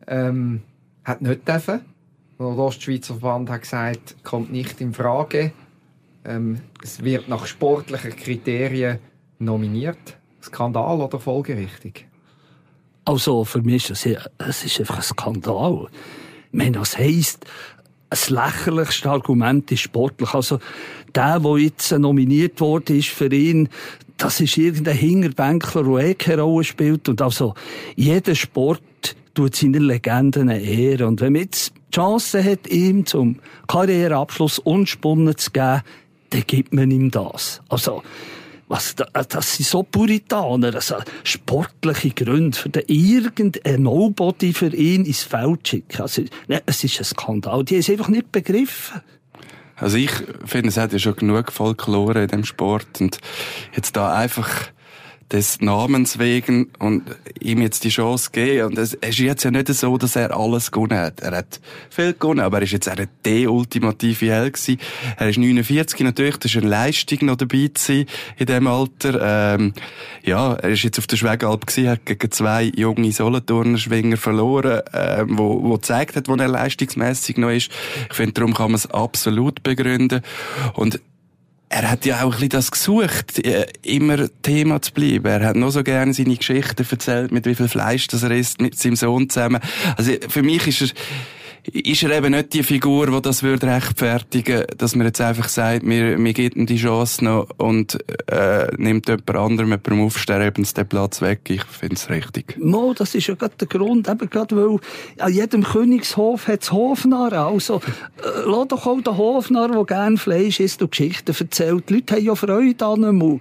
Ähm, 0.07 0.61
hat 1.03 1.21
nicht 1.21 1.47
dürfen. 1.47 1.81
Der 2.41 2.57
Ostschweizer 2.57 3.13
Verband 3.19 3.51
hat 3.51 3.61
gesagt, 3.61 4.15
kommt 4.23 4.51
nicht 4.51 4.81
in 4.81 4.95
Frage. 4.95 5.51
Ähm, 6.25 6.61
es 6.81 7.03
wird 7.03 7.29
nach 7.29 7.45
sportlichen 7.45 8.15
Kriterien 8.15 8.97
nominiert. 9.37 10.17
Skandal 10.41 11.01
oder 11.01 11.19
folgerichtig? 11.19 12.07
Also, 13.05 13.45
für 13.45 13.61
mich 13.61 13.91
ist 13.91 14.07
das, 14.39 14.63
ist 14.63 14.79
einfach 14.79 14.97
ein 14.97 15.03
Skandal. 15.03 15.87
Ich 16.51 16.57
meine, 16.57 16.79
das 16.79 16.97
heisst, 16.97 17.45
das 18.09 18.31
lächerlichste 18.31 19.11
Argument 19.11 19.71
ist 19.71 19.81
sportlich. 19.81 20.33
Also, 20.33 20.57
der, 21.13 21.39
der 21.39 21.57
jetzt 21.59 21.91
nominiert 21.91 22.59
wurde, 22.59 22.97
ist 22.97 23.09
für 23.09 23.31
ihn, 23.31 23.69
das 24.17 24.41
ist 24.41 24.57
irgendein 24.57 24.97
Hingerbänkler, 24.97 25.83
der 25.83 26.09
eh 26.09 26.15
keine 26.15 26.41
Rolle 26.41 26.63
spielt. 26.63 27.07
Und 27.07 27.21
also, 27.21 27.53
jeder 27.95 28.33
Sport 28.33 28.81
tut 29.35 29.55
seine 29.55 29.77
Legenden 29.77 30.49
ehren. 30.49 31.07
Und 31.07 31.21
wenn 31.21 31.33
man 31.33 31.43
jetzt 31.43 31.71
Chance 31.91 32.43
hat, 32.43 32.67
ihm 32.67 33.05
zum 33.05 33.39
Karriereabschluss 33.67 34.59
unspunnen 34.59 35.37
zu 35.37 35.51
geben, 35.51 35.81
dann 36.31 36.43
gibt 36.47 36.73
man 36.73 36.91
ihm 36.91 37.11
das. 37.11 37.61
Also, 37.69 38.03
was, 38.67 38.95
das 38.95 39.57
sind 39.57 39.67
so 39.67 39.83
Puritaner, 39.83 40.73
also 40.75 40.95
sportliche 41.23 42.11
Gründe 42.11 42.57
für 42.57 42.69
den 42.69 42.83
irgendein 42.87 43.83
Nobody 43.83 44.53
für 44.53 44.73
ihn 44.73 45.03
ins 45.03 45.23
Feld 45.23 45.67
schicken. 45.67 46.01
Also, 46.01 46.23
es 46.65 46.83
ist 46.83 46.99
ein 46.99 47.03
Skandal. 47.03 47.65
Die 47.65 47.75
es 47.75 47.89
einfach 47.89 48.07
nicht 48.07 48.31
begriffen. 48.31 49.01
Also 49.75 49.97
ich 49.97 50.11
finde, 50.45 50.69
es 50.69 50.77
hat 50.77 50.93
ja 50.93 50.99
schon 50.99 51.15
genug 51.15 51.51
Folklore 51.51 52.21
in 52.21 52.27
dem 52.27 52.45
Sport 52.45 53.01
und 53.01 53.17
jetzt 53.75 53.95
da 53.95 54.13
einfach 54.13 54.67
des 55.31 55.61
Namens 55.61 56.19
wegen 56.19 56.71
und 56.79 57.03
ihm 57.39 57.61
jetzt 57.61 57.83
die 57.83 57.89
Chance 57.89 58.31
geben. 58.31 58.67
Und 58.67 58.77
es 58.77 58.93
ist 58.93 59.19
jetzt 59.19 59.43
ja 59.43 59.51
nicht 59.51 59.67
so, 59.69 59.97
dass 59.97 60.15
er 60.15 60.35
alles 60.35 60.71
gewonnen 60.71 60.97
hat. 60.97 61.21
Er 61.21 61.37
hat 61.37 61.61
viel 61.89 62.13
gewonnen, 62.13 62.41
aber 62.41 62.57
er 62.57 62.63
ist 62.63 62.73
jetzt 62.73 62.89
auch 62.89 62.95
der 63.25 63.51
ultimative 63.51 64.31
Held 64.31 64.53
gewesen. 64.53 64.79
Er 65.17 65.29
ist 65.29 65.37
49 65.37 66.01
natürlich, 66.01 66.37
das 66.37 66.51
ist 66.51 66.57
eine 66.57 66.69
Leistung 66.69 67.19
noch 67.27 67.37
dabei 67.37 67.69
sein 67.77 68.05
in 68.37 68.45
dem 68.45 68.67
Alter. 68.67 69.55
Ähm, 69.55 69.73
ja, 70.23 70.53
er 70.53 70.69
ist 70.69 70.83
jetzt 70.83 70.99
auf 70.99 71.07
der 71.07 71.17
Schwegalp 71.17 71.65
gewesen, 71.65 71.89
hat 71.89 72.05
gegen 72.05 72.31
zwei 72.31 72.71
junge 72.75 73.11
Solothurner 73.11 73.77
Schwinger 73.77 74.17
verloren, 74.17 74.81
ähm, 74.93 75.37
wo, 75.37 75.63
wo 75.63 75.75
gezeigt 75.75 76.15
hat, 76.15 76.27
wo 76.27 76.35
er 76.35 76.47
leistungsmässig 76.47 77.37
noch 77.37 77.51
ist. 77.51 77.71
Ich 78.09 78.15
finde, 78.15 78.33
darum 78.33 78.53
kann 78.53 78.71
man 78.71 78.75
es 78.75 78.91
absolut 78.91 79.63
begründen. 79.63 80.21
Und 80.73 80.99
er 81.71 81.89
hat 81.89 82.05
ja 82.05 82.23
auch 82.23 82.25
ein 82.25 82.31
bisschen 82.31 82.49
das 82.49 82.69
gesucht, 82.69 83.39
äh, 83.45 83.65
immer 83.81 84.27
Thema 84.41 84.81
zu 84.81 84.91
bleiben. 84.91 85.25
Er 85.25 85.47
hat 85.47 85.55
noch 85.55 85.71
so 85.71 85.83
gerne 85.83 86.13
seine 86.13 86.35
Geschichten 86.35 86.85
erzählt, 86.89 87.31
mit 87.31 87.45
wie 87.45 87.55
viel 87.55 87.69
Fleisch 87.69 88.07
das 88.07 88.23
er 88.23 88.31
isst, 88.31 88.59
mit 88.59 88.77
seinem 88.77 88.97
Sohn 88.97 89.29
zusammen. 89.29 89.61
Also 89.95 90.11
für 90.27 90.43
mich 90.43 90.67
ist 90.67 90.81
er 90.81 90.87
ist 91.63 92.03
er 92.03 92.17
eben 92.17 92.31
nicht 92.31 92.53
die 92.53 92.63
Figur, 92.63 93.07
die 93.07 93.21
das 93.21 93.43
würde 93.43 93.67
rechtfertigen, 93.67 94.65
dass 94.77 94.95
man 94.95 95.07
jetzt 95.07 95.21
einfach 95.21 95.47
sagt, 95.47 95.85
wir, 95.85 96.17
wir 96.17 96.33
geben 96.33 96.65
die 96.65 96.77
Chance 96.77 97.23
noch 97.23 97.47
und 97.57 97.99
äh, 98.27 98.67
nimmt 98.77 99.07
jemand 99.07 99.29
anderem 99.29 99.69
jemandem 99.69 100.01
aufsterbens 100.01 100.73
den 100.73 100.87
Platz 100.87 101.21
weg. 101.21 101.41
Ich 101.49 101.63
finde 101.63 101.95
es 101.95 102.09
richtig. 102.09 102.55
No, 102.57 102.93
das 102.93 103.13
ist 103.15 103.27
ja 103.27 103.35
gerade 103.35 103.53
der 103.59 103.67
Grund, 103.67 104.09
eben 104.09 104.29
gerade 104.29 104.55
weil 104.55 104.79
an 105.19 105.33
jedem 105.33 105.63
Königshof 105.63 106.47
hat 106.47 106.63
es 106.63 106.71
Hofnarren. 106.71 107.37
Also, 107.37 107.75
äh, 107.75 108.27
lass 108.45 108.67
doch 108.69 108.87
auch 108.87 109.01
den 109.01 109.17
Hofnarr, 109.17 109.69
der 109.69 109.85
gerne 109.85 110.17
Fleisch 110.17 110.59
isst 110.59 110.81
und 110.81 110.91
Geschichten 110.91 111.35
erzählt. 111.37 111.89
Die 111.89 111.95
Leute 111.95 112.15
haben 112.15 112.23
ja 112.23 112.35
Freude 112.35 112.85
an 112.85 113.03
ihm 113.03 113.39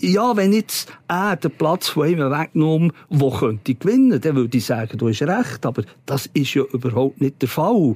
ja, 0.00 0.36
wenn 0.36 0.52
jetzt 0.52 0.92
er 1.08 1.36
den 1.36 1.50
Platz 1.50 1.88
von 1.88 2.08
ihm 2.08 2.18
weggenommen, 2.18 2.92
wo 3.08 3.30
könnte 3.30 3.72
ich 3.72 3.78
gewinnen, 3.78 4.20
dann 4.20 4.36
würde 4.36 4.58
ich 4.58 4.64
sagen, 4.64 4.98
du 4.98 5.08
hast 5.08 5.22
recht. 5.22 5.64
Aber 5.64 5.82
das 6.04 6.28
ist 6.32 6.54
ja 6.54 6.62
überhaupt 6.72 7.20
nicht 7.20 7.40
der 7.42 7.48
Fall. 7.48 7.94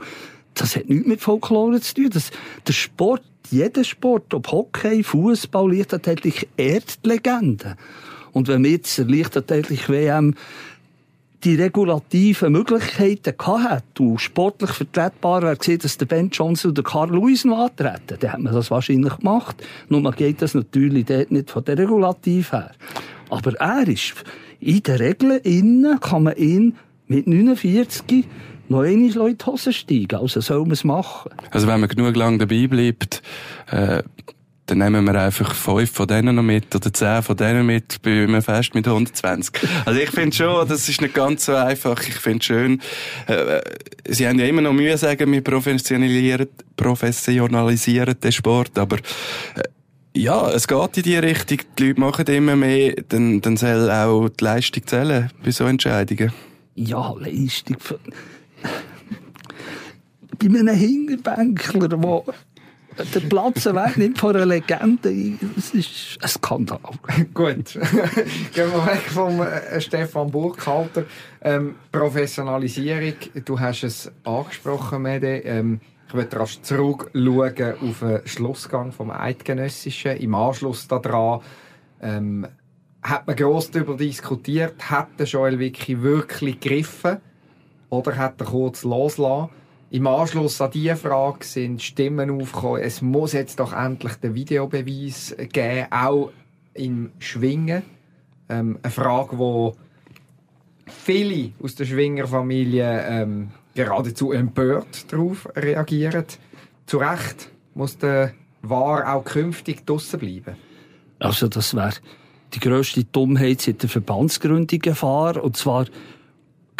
Das 0.54 0.76
hat 0.76 0.88
nichts 0.88 1.06
mit 1.06 1.20
Folklore 1.20 1.80
zu 1.80 1.94
tun. 1.94 2.10
Das, 2.12 2.30
der 2.66 2.72
Sport, 2.72 3.22
jeder 3.50 3.84
Sport, 3.84 4.32
ob 4.34 4.50
Hockey, 4.50 5.02
Fußball, 5.02 5.76
Leichtathletik, 5.76 6.48
ehrt 6.56 7.04
die 7.04 7.08
Legende. 7.08 7.76
Und 8.32 8.48
wenn 8.48 8.62
wir 8.62 8.70
jetzt 8.70 8.98
Leichtathletik 8.98 9.88
WM 9.88 10.34
die 11.44 11.54
regulativen 11.54 12.52
Möglichkeiten 12.52 13.34
gehabt 13.36 13.98
und 14.00 14.18
sportlich 14.18 14.70
vertretbar 14.70 15.42
wäre 15.42 15.56
gesehen, 15.56 15.78
dass 15.78 15.96
der 15.96 16.06
Ben 16.06 16.30
Johnson 16.30 16.72
oder 16.72 16.82
Carl 16.82 17.10
Lewis 17.10 17.44
noch 17.44 17.66
antreten, 17.66 18.18
dann 18.20 18.32
hat 18.32 18.40
man 18.40 18.54
das 18.54 18.70
wahrscheinlich 18.70 19.16
gemacht. 19.16 19.56
Nur 19.88 20.00
man 20.00 20.14
geht 20.14 20.42
das 20.42 20.54
natürlich 20.54 21.06
dort 21.06 21.30
nicht 21.30 21.50
von 21.50 21.64
der 21.64 21.78
Regulativ 21.78 22.52
her. 22.52 22.72
Aber 23.30 23.54
er 23.54 23.88
ist, 23.88 24.14
in 24.60 24.82
den 24.82 24.96
Regeln 24.96 25.40
innen 25.40 25.98
kann 26.00 26.24
man 26.24 26.36
ihn 26.36 26.76
mit 27.06 27.26
49 27.26 28.26
noch 28.68 28.82
einmal 28.82 29.28
in 29.30 29.36
die 29.36 29.44
Hose 29.44 29.72
steigen. 29.72 30.20
Also 30.20 30.40
soll 30.40 30.60
man 30.60 30.72
es 30.72 30.84
machen. 30.84 31.30
Also 31.50 31.66
wenn 31.66 31.80
man 31.80 31.88
genug 31.88 32.14
lang 32.16 32.38
dabei 32.38 32.66
bleibt, 32.66 33.22
äh, 33.70 34.02
dann 34.70 34.78
nehmen 34.78 35.04
wir 35.04 35.20
einfach 35.20 35.52
fünf 35.52 35.90
von 35.90 36.06
denen 36.06 36.36
noch 36.36 36.44
mit 36.44 36.72
oder 36.74 36.92
zehn 36.92 37.22
von 37.22 37.36
denen 37.36 37.66
mit 37.66 38.00
bei 38.02 38.22
einem 38.22 38.40
Fest 38.40 38.72
mit 38.74 38.86
120. 38.86 39.52
Also 39.84 39.98
ich 39.98 40.10
finde 40.10 40.36
schon, 40.36 40.68
das 40.68 40.88
ist 40.88 41.00
nicht 41.00 41.14
ganz 41.14 41.46
so 41.46 41.56
einfach. 41.56 42.00
Ich 42.06 42.14
finde 42.14 42.44
schön, 42.44 42.80
äh, 43.26 43.60
sie 44.08 44.28
haben 44.28 44.38
ja 44.38 44.46
immer 44.46 44.62
noch 44.62 44.72
Mühe 44.72 44.96
sagen, 44.96 45.32
wir 45.32 45.42
professionalisieren, 45.42 46.46
professionalisieren 46.76 48.14
den 48.20 48.30
Sport, 48.30 48.78
aber 48.78 48.98
äh, 48.98 49.62
ja, 50.16 50.50
es 50.50 50.68
geht 50.68 50.96
in 50.96 51.02
die 51.02 51.16
Richtung. 51.16 51.58
Die 51.78 51.88
Leute 51.88 52.00
machen 52.00 52.26
immer 52.26 52.54
mehr, 52.54 52.94
dann, 53.08 53.40
dann 53.40 53.56
soll 53.56 53.90
auch 53.90 54.28
die 54.28 54.44
Leistung 54.44 54.86
zählen 54.86 55.30
bei 55.42 55.50
so 55.50 55.64
Entscheidungen. 55.64 56.32
Ja, 56.76 57.12
Leistung. 57.18 57.76
Bei 60.38 60.46
einem 60.46 60.68
Hinterbänkler, 60.68 61.88
der 61.88 61.98
der 63.04 63.20
Platz 63.20 63.66
wegnimmt 63.66 64.18
von 64.18 64.36
einer 64.36 64.46
Legende, 64.46 65.38
das 65.56 65.70
ist 65.70 66.18
ein 66.20 66.28
Skandal. 66.28 66.80
Gut. 67.34 67.72
Gehen 68.54 68.72
wir 68.72 68.86
weg 68.86 69.02
vom 69.08 69.40
äh, 69.40 69.80
Stefan 69.80 70.30
Burkhalter. 70.30 71.04
Ähm, 71.42 71.76
Professionalisierung, 71.92 73.14
du 73.44 73.58
hast 73.58 73.84
es 73.84 74.12
angesprochen, 74.24 75.02
Mede. 75.02 75.38
Ähm, 75.38 75.80
ich 76.08 76.14
möchte 76.14 76.40
rasch 76.40 76.60
zurückschauen 76.62 77.74
auf 77.80 78.00
den 78.00 78.26
Schlussgang 78.26 78.92
vom 78.92 79.10
Eidgenössischen. 79.10 80.16
Im 80.16 80.34
Anschluss 80.34 80.88
daran 80.88 81.40
ähm, 82.02 82.46
hat 83.02 83.26
man 83.26 83.36
gross 83.36 83.70
darüber 83.70 83.96
diskutiert, 83.96 84.90
hat 84.90 85.08
der 85.18 85.26
Joel 85.26 85.58
Wicki 85.58 86.02
wirklich 86.02 86.60
gegriffen 86.60 87.18
oder 87.88 88.16
hat 88.16 88.40
er 88.40 88.46
kurz 88.46 88.82
losgelassen? 88.82 89.50
Im 89.92 90.06
Anschluss 90.06 90.60
an 90.60 90.70
diese 90.70 90.94
Frage 90.94 91.44
sind 91.44 91.82
Stimmen 91.82 92.30
aufgekommen, 92.30 92.82
es 92.82 93.02
muss 93.02 93.32
jetzt 93.32 93.58
doch 93.58 93.72
endlich 93.72 94.14
den 94.14 94.36
Videobeweis 94.36 95.34
geben, 95.52 95.86
auch 95.90 96.30
im 96.74 97.10
Schwingen. 97.18 97.82
Ähm, 98.48 98.78
eine 98.82 98.92
Frage, 98.92 99.36
die 99.36 100.92
viele 100.92 101.52
aus 101.60 101.74
der 101.74 101.86
Schwingerfamilie 101.86 103.04
ähm, 103.08 103.50
geradezu 103.74 104.30
empört 104.30 105.12
darauf 105.12 105.48
reagieren. 105.56 106.24
Zu 106.86 106.98
Recht 106.98 107.50
muss 107.74 107.98
der 107.98 108.32
War 108.62 109.12
auch 109.12 109.24
künftig 109.24 109.84
draussen 109.86 110.20
bleiben. 110.20 110.54
Also 111.18 111.48
das 111.48 111.74
wäre 111.74 111.94
die 112.54 112.60
grösste 112.60 113.02
Dummheit 113.02 113.62
seit 113.62 113.82
der 113.82 113.88
Verbandsgründung 113.88 114.80
gefahren. 114.80 115.40
Und 115.40 115.56
zwar 115.56 115.86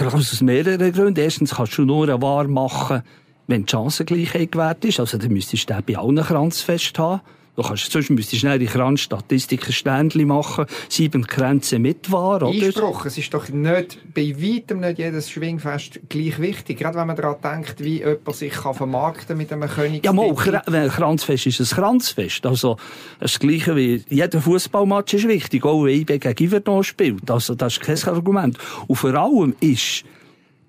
Gerade 0.00 0.16
aus 0.16 0.40
mehreren 0.40 0.92
Gründen. 0.92 1.20
Erstens 1.20 1.56
kannst 1.56 1.76
du 1.76 1.82
nur 1.82 2.04
eine 2.04 2.22
Wahr 2.22 2.48
machen, 2.48 3.02
wenn 3.48 3.66
die 3.66 3.70
Chancengleichheit 3.70 4.50
gewährt 4.50 4.82
ist. 4.86 4.98
Also, 4.98 5.18
dann 5.18 5.30
müsstest 5.30 5.68
du 5.68 5.74
den 5.74 5.84
bei 5.84 5.98
allen 5.98 6.16
Kranzfest 6.16 6.98
haben. 6.98 7.20
Du 7.60 7.68
kannst, 7.68 7.92
sonst 7.92 8.08
müsstest 8.08 8.32
du 8.32 8.36
schnell 8.38 8.58
die 8.58 8.64
Kranzstatistik 8.64 9.66
ein 9.66 9.72
Ständchen 9.72 10.26
machen, 10.26 10.64
sieben 10.88 11.24
Grenze 11.24 11.78
mit 11.78 12.10
wahr, 12.10 12.42
oder? 12.42 12.46
Einspruch, 12.46 13.04
es 13.04 13.18
ist 13.18 13.34
doch 13.34 13.50
nicht, 13.50 13.98
bei 14.14 14.34
weitem 14.38 14.80
nicht 14.80 14.98
jedes 14.98 15.28
Schwingfest 15.28 16.00
gleich 16.08 16.40
wichtig. 16.40 16.78
Gerade 16.78 16.96
wenn 16.96 17.08
man 17.08 17.16
daran 17.16 17.36
denkt, 17.44 17.84
wie 17.84 17.98
jemand 17.98 18.34
sich 18.34 18.54
kann 18.54 18.72
vermarkten 18.72 19.36
mit 19.36 19.52
einem 19.52 19.68
König. 19.68 20.06
Ja, 20.06 20.14
mal, 20.14 20.34
ein 20.34 20.88
Kranzfest 20.88 21.48
ist 21.48 21.60
ein 21.60 21.66
Kranzfest. 21.66 22.46
Also, 22.46 22.78
das 23.18 23.38
Gleiche 23.38 23.76
wie, 23.76 24.04
jeder 24.08 24.40
Fußballmatch 24.40 25.12
ist 25.12 25.28
wichtig, 25.28 25.66
auch 25.66 25.84
wenn 25.84 26.00
IB 26.00 26.18
gegen 26.18 26.42
Iverdon 26.42 26.82
spielt. 26.82 27.30
Also, 27.30 27.54
das 27.54 27.76
ist 27.76 27.82
kein 27.82 28.14
Argument. 28.14 28.56
Und 28.86 28.96
vor 28.96 29.12
allem 29.12 29.54
ist, 29.60 30.04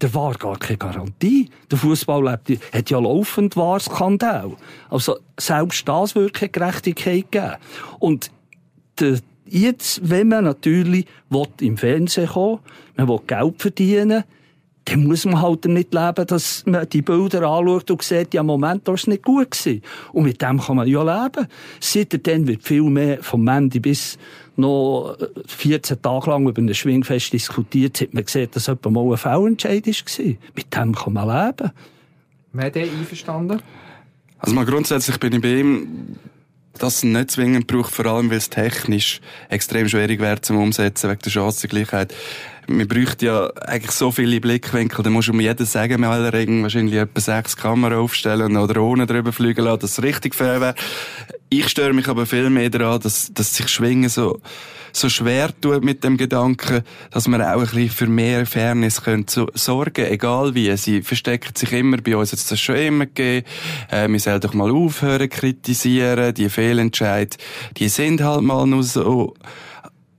der 0.02 0.14
war 0.14 0.34
gar 0.34 0.58
keine 0.58 0.78
Garantie. 0.78 1.50
Der 1.70 1.78
Fußball 1.78 2.32
hat 2.32 2.90
ja 2.90 3.00
laufend 3.00 3.56
war 3.56 3.80
Skandal. 3.80 4.52
Also 4.90 5.18
selbst 5.40 5.88
das 5.88 6.16
würde 6.16 6.32
keine 6.32 6.50
Gerechtigkeit 6.50 7.32
geben. 7.32 7.56
Und 8.00 8.32
der, 9.00 9.20
jetzt, 9.46 10.10
wenn 10.10 10.30
man 10.30 10.46
natürlich 10.46 11.06
will, 11.30 11.48
im 11.62 11.78
Fernsehen 11.78 12.28
kommen 12.28 12.60
man 12.98 13.08
will 13.08 13.20
Geld 13.26 13.62
verdienen 13.62 14.24
dann 14.86 15.06
muss 15.06 15.26
man 15.26 15.42
halt 15.42 15.66
damit 15.66 15.94
leben, 15.94 16.26
dass 16.28 16.66
man 16.66 16.90
die 16.90 17.02
Bilder 17.02 17.44
anschaut 17.44 17.92
und 17.92 18.02
sieht, 18.02 18.34
ja, 18.34 18.42
Moment, 18.42 18.88
das 18.88 19.02
ist 19.02 19.08
nicht 19.08 19.24
gut 19.24 19.52
gewesen. 19.52 19.82
Und 20.12 20.24
mit 20.24 20.42
dem 20.42 20.60
kann 20.60 20.76
man 20.76 20.88
ja 20.88 21.02
leben. 21.02 21.48
Seitdem 21.80 22.48
wird 22.48 22.64
viel 22.64 22.84
mehr 22.84 23.22
vom 23.22 23.44
Mandy 23.44 23.80
bis 23.80 24.18
noch 24.58 25.16
14 25.48 26.02
Tage 26.02 26.30
lang 26.30 26.48
über 26.48 26.62
ein 26.62 26.74
Schwingfest 26.74 27.32
diskutiert, 27.32 28.02
hat 28.02 28.14
man 28.14 28.26
gesehen, 28.26 28.50
dass 28.52 28.68
jemand 28.68 28.92
mal 28.92 29.12
ein 29.12 29.18
Fehlentscheid 29.18 29.88
war. 29.88 30.26
Mit 30.56 30.76
dem 30.76 30.96
kann 30.96 31.14
man 31.14 31.28
leben. 31.28 31.72
Wer 32.54 32.70
den 32.70 32.90
einverstanden? 32.90 33.62
Also 34.40 34.56
mal 34.56 34.66
grundsätzlich 34.66 35.20
bin 35.20 35.34
ich 35.34 35.42
bei 35.42 35.60
ihm, 35.60 36.18
dass 36.78 36.98
es 36.98 37.04
nicht 37.04 37.32
zwingend 37.32 37.68
braucht, 37.68 37.94
vor 37.94 38.06
allem 38.08 38.30
weil 38.30 38.38
es 38.38 38.50
technisch 38.50 39.22
extrem 39.50 39.88
schwierig 39.88 40.20
wäre 40.20 40.42
zum 40.42 40.58
Umsetzen 40.58 41.10
wegen 41.10 41.22
der 41.22 41.32
Chancengleichheit. 41.32 42.14
Man 42.72 42.88
bräuchte 42.88 43.26
ja 43.26 43.50
eigentlich 43.66 43.92
so 43.92 44.12
viele 44.12 44.40
Blickwinkel, 44.40 45.04
da 45.04 45.10
musst 45.10 45.28
du 45.28 45.34
um 45.34 45.42
jeden 45.42 45.66
Sägemelder 45.66 46.32
wahrscheinlich 46.64 46.96
etwa 46.96 47.20
sechs 47.20 47.58
Kameras 47.58 47.98
aufstellen 47.98 48.56
oder 48.56 48.74
Drohnen 48.74 49.06
drüber 49.06 49.34
fliegen 49.34 49.66
lassen, 49.66 49.82
dass 49.82 49.98
es 49.98 50.04
richtig 50.04 50.36
fair 50.36 50.62
wäre. 50.62 50.76
Ich 51.50 51.68
störe 51.68 51.94
mich 51.94 52.08
aber 52.08 52.26
viel 52.26 52.50
mehr 52.50 52.70
daran, 52.70 53.02
dass, 53.02 53.34
dass 53.34 53.54
sich 53.54 53.68
Schwingen 53.68 54.10
so, 54.10 54.40
so 54.94 55.10
schwer 55.10 55.50
tut 55.60 55.84
mit 55.84 56.04
dem 56.04 56.16
Gedanken, 56.16 56.84
dass 57.12 57.28
man 57.28 57.42
auch 57.42 57.60
ein 57.60 57.60
bisschen 57.62 57.90
für 57.90 58.08
mehr 58.08 58.46
Fairness 58.46 59.04
könnte 59.04 59.48
sorgen, 59.54 60.06
egal 60.06 60.56
wie. 60.56 60.76
Sie 60.78 61.02
versteckt 61.02 61.58
sich 61.58 61.74
immer 61.74 61.98
bei 61.98 62.16
uns, 62.16 62.32
jetzt 62.32 62.52
das 62.52 62.60
schon 62.60 62.76
immer 62.78 63.06
gegeben. 63.06 63.46
Äh, 63.90 64.08
wir 64.08 64.20
sollen 64.20 64.40
doch 64.40 64.54
mal 64.54 64.72
aufhören 64.72 65.30
kritisieren, 65.30 66.34
die 66.34 66.50
Fehlentscheid, 66.50 67.38
die 67.78 67.90
sind 67.90 68.22
halt 68.22 68.44
mal 68.44 68.66
nur 68.66 68.84
so. 68.84 69.34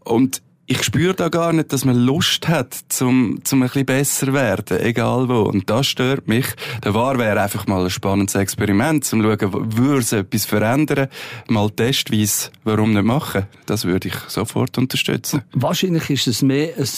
Und 0.05 0.43
ich 0.67 0.83
spüre 0.85 1.15
da 1.15 1.29
gar 1.29 1.53
nicht, 1.53 1.73
dass 1.73 1.85
man 1.85 1.97
Lust 1.97 2.49
hat, 2.49 2.75
zum, 2.89 3.41
zum 3.45 3.63
ein 3.63 3.67
bisschen 3.67 3.87
besser 3.87 4.33
werden, 4.33 4.81
egal 4.81 5.29
wo. 5.29 5.43
Und 5.43 5.69
das 5.69 5.87
stört 5.87 6.29
mich. 6.29 6.47
Der 6.85 6.95
War 6.95 7.19
wäre 7.19 7.43
einfach 7.43 7.67
mal 7.67 7.85
ein 7.85 7.91
spannendes 7.91 8.37
Experiment, 8.37 9.05
zum 9.05 9.23
schauen, 9.23 9.77
würde 9.77 9.99
es 9.99 10.13
etwas 10.13 10.47
verändern, 10.47 11.09
mal 11.49 11.69
testweise, 11.71 12.51
warum 12.65 12.93
nicht 12.93 13.05
machen. 13.05 13.47
Das 13.67 13.85
würde 13.85 14.09
ich 14.09 14.15
sofort 14.29 14.79
unterstützen. 14.79 15.43
Wahrscheinlich 15.53 16.09
ist 16.11 16.29
es 16.29 16.43
mehr 16.43 16.77
ein 16.79 16.89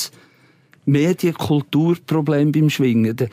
Medienkulturproblem 0.85 2.53
beim 2.53 2.69
Schwingen. 2.69 3.17
Die 3.17 3.29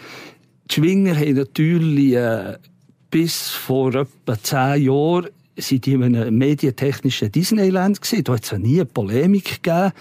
Schwinger 0.72 1.15
haben 1.15 1.34
natürlich 1.36 2.13
äh, 2.13 2.58
bis 3.10 3.50
vor 3.50 3.94
etwa 3.94 4.41
zehn 4.41 4.84
Jahren 4.84 5.28
sind 5.62 5.88
in 5.88 6.04
einem 6.04 6.38
medientechnischen 6.38 7.32
Disneyland 7.32 8.02
gewesen. 8.02 8.24
Da 8.24 8.34
hat 8.34 8.43
es 8.43 8.52
ja 8.52 8.58
nie 8.58 8.76
eine 8.76 8.86
Polemik 8.86 9.63
gegeben. 9.63 9.91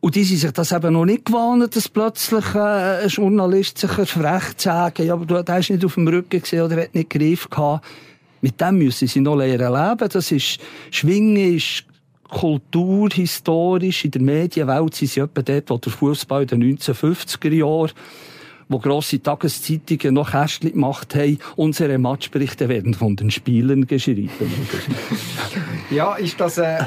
Und 0.00 0.14
die 0.14 0.24
sind 0.24 0.38
sich 0.38 0.52
das 0.52 0.72
eben 0.72 0.92
noch 0.92 1.04
nicht 1.04 1.24
gewohnt, 1.24 1.74
dass 1.74 1.88
plötzlich 1.88 2.54
äh, 2.54 3.02
ein 3.02 3.08
Journalist 3.08 3.78
sich 3.78 3.90
erfrecht 3.98 4.60
sagen, 4.60 5.04
ja, 5.04 5.14
aber 5.14 5.26
du, 5.26 5.36
ist 5.36 5.70
nicht 5.70 5.84
auf 5.84 5.94
dem 5.94 6.06
Rücken 6.06 6.40
gesehen 6.40 6.62
oder 6.62 6.82
hat 6.82 6.94
nicht 6.94 7.10
Griff 7.10 7.50
gehabt. 7.50 7.84
Mit 8.40 8.60
dem 8.60 8.78
müssen 8.78 9.08
sie 9.08 9.20
noch 9.20 9.36
lernen 9.36 9.72
leben. 9.72 10.08
Das 10.08 10.30
ist, 10.30 10.60
Schwingen 10.90 11.56
ist 11.56 11.84
Kultur, 12.28 13.08
historisch, 13.10 14.04
in 14.04 14.10
der 14.10 14.22
Medienwelt 14.22 14.94
sind 14.94 15.10
sie 15.10 15.20
etwa 15.20 15.42
dort, 15.42 15.70
wo 15.70 15.78
der 15.78 15.92
Fußball 15.92 16.42
in 16.42 16.48
den 16.48 16.78
1950er 16.78 17.52
Jahren 17.52 17.92
wo 18.68 18.78
grosse 18.78 19.22
Tageszeitungen 19.22 20.14
noch 20.14 20.32
Kästchen 20.32 20.72
gemacht 20.72 21.14
haben, 21.14 21.38
unsere 21.56 21.98
Matchberichte 21.98 22.68
werden 22.68 22.94
von 22.94 23.16
den 23.16 23.30
Spielern 23.30 23.86
geschrieben. 23.86 24.30
ja, 25.90 26.14
ist 26.14 26.40
das... 26.40 26.58
Äh 26.58 26.84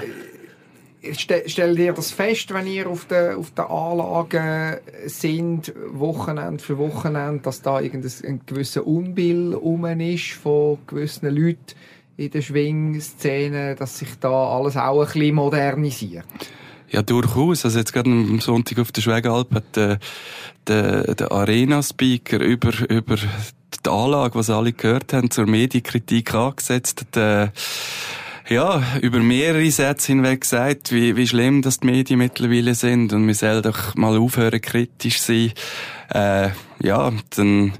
Stellt 1.01 1.79
ihr 1.79 1.93
das 1.93 2.11
fest, 2.11 2.53
wenn 2.53 2.67
ihr 2.67 2.89
auf 2.89 3.05
den, 3.05 3.35
auf 3.35 3.51
den 3.51 3.63
Anlagen 3.63 4.79
sind, 5.05 5.73
Wochenende 5.93 6.61
für 6.61 6.77
Wochenende, 6.77 7.41
dass 7.41 7.61
da 7.61 7.79
irgendein 7.79 8.41
gewisser 8.45 8.85
Unbill 8.85 9.53
rum 9.53 9.85
ist 9.85 10.33
von 10.33 10.77
gewissen 10.87 11.33
Leuten 11.33 11.73
in 12.17 12.31
der 12.31 12.41
Schwingszene, 12.41 13.75
dass 13.75 13.99
sich 13.99 14.19
da 14.19 14.29
alles 14.29 14.75
auch 14.75 14.99
ein 14.99 15.05
bisschen 15.05 15.35
modernisiert? 15.35 16.25
Ja, 16.89 17.01
durchaus. 17.01 17.63
Also 17.63 17.79
jetzt 17.79 17.93
gerade 17.93 18.09
am 18.09 18.41
Sonntag 18.41 18.79
auf 18.79 18.91
der 18.91 19.01
Schwegalp 19.01 19.53
hat 19.53 19.75
der, 19.75 19.99
der, 20.69 21.15
der 21.15 21.31
Arena-Speaker 21.31 22.39
über, 22.39 22.71
über 22.89 23.15
die 23.15 23.89
Anlage, 23.89 24.35
was 24.35 24.49
alle 24.49 24.73
gehört 24.73 25.13
haben, 25.13 25.31
zur 25.31 25.47
Medienkritik 25.47 26.33
angesetzt. 26.33 27.05
Der, 27.15 27.51
ja, 28.47 28.81
über 29.01 29.19
mehrere 29.19 29.69
Sätze 29.69 30.07
hinweg 30.07 30.41
gesagt, 30.41 30.91
wie, 30.91 31.15
wie 31.15 31.27
schlimm 31.27 31.61
das 31.61 31.79
die 31.79 31.87
Medien 31.87 32.19
mittlerweile 32.19 32.73
sind 32.73 33.13
und 33.13 33.27
wir 33.27 33.35
sollen 33.35 33.61
doch 33.61 33.95
mal 33.95 34.17
aufhören, 34.17 34.59
kritisch 34.59 35.21
sein. 35.21 35.51
Äh, 36.11 36.49
ja, 36.81 37.11
dann 37.35 37.73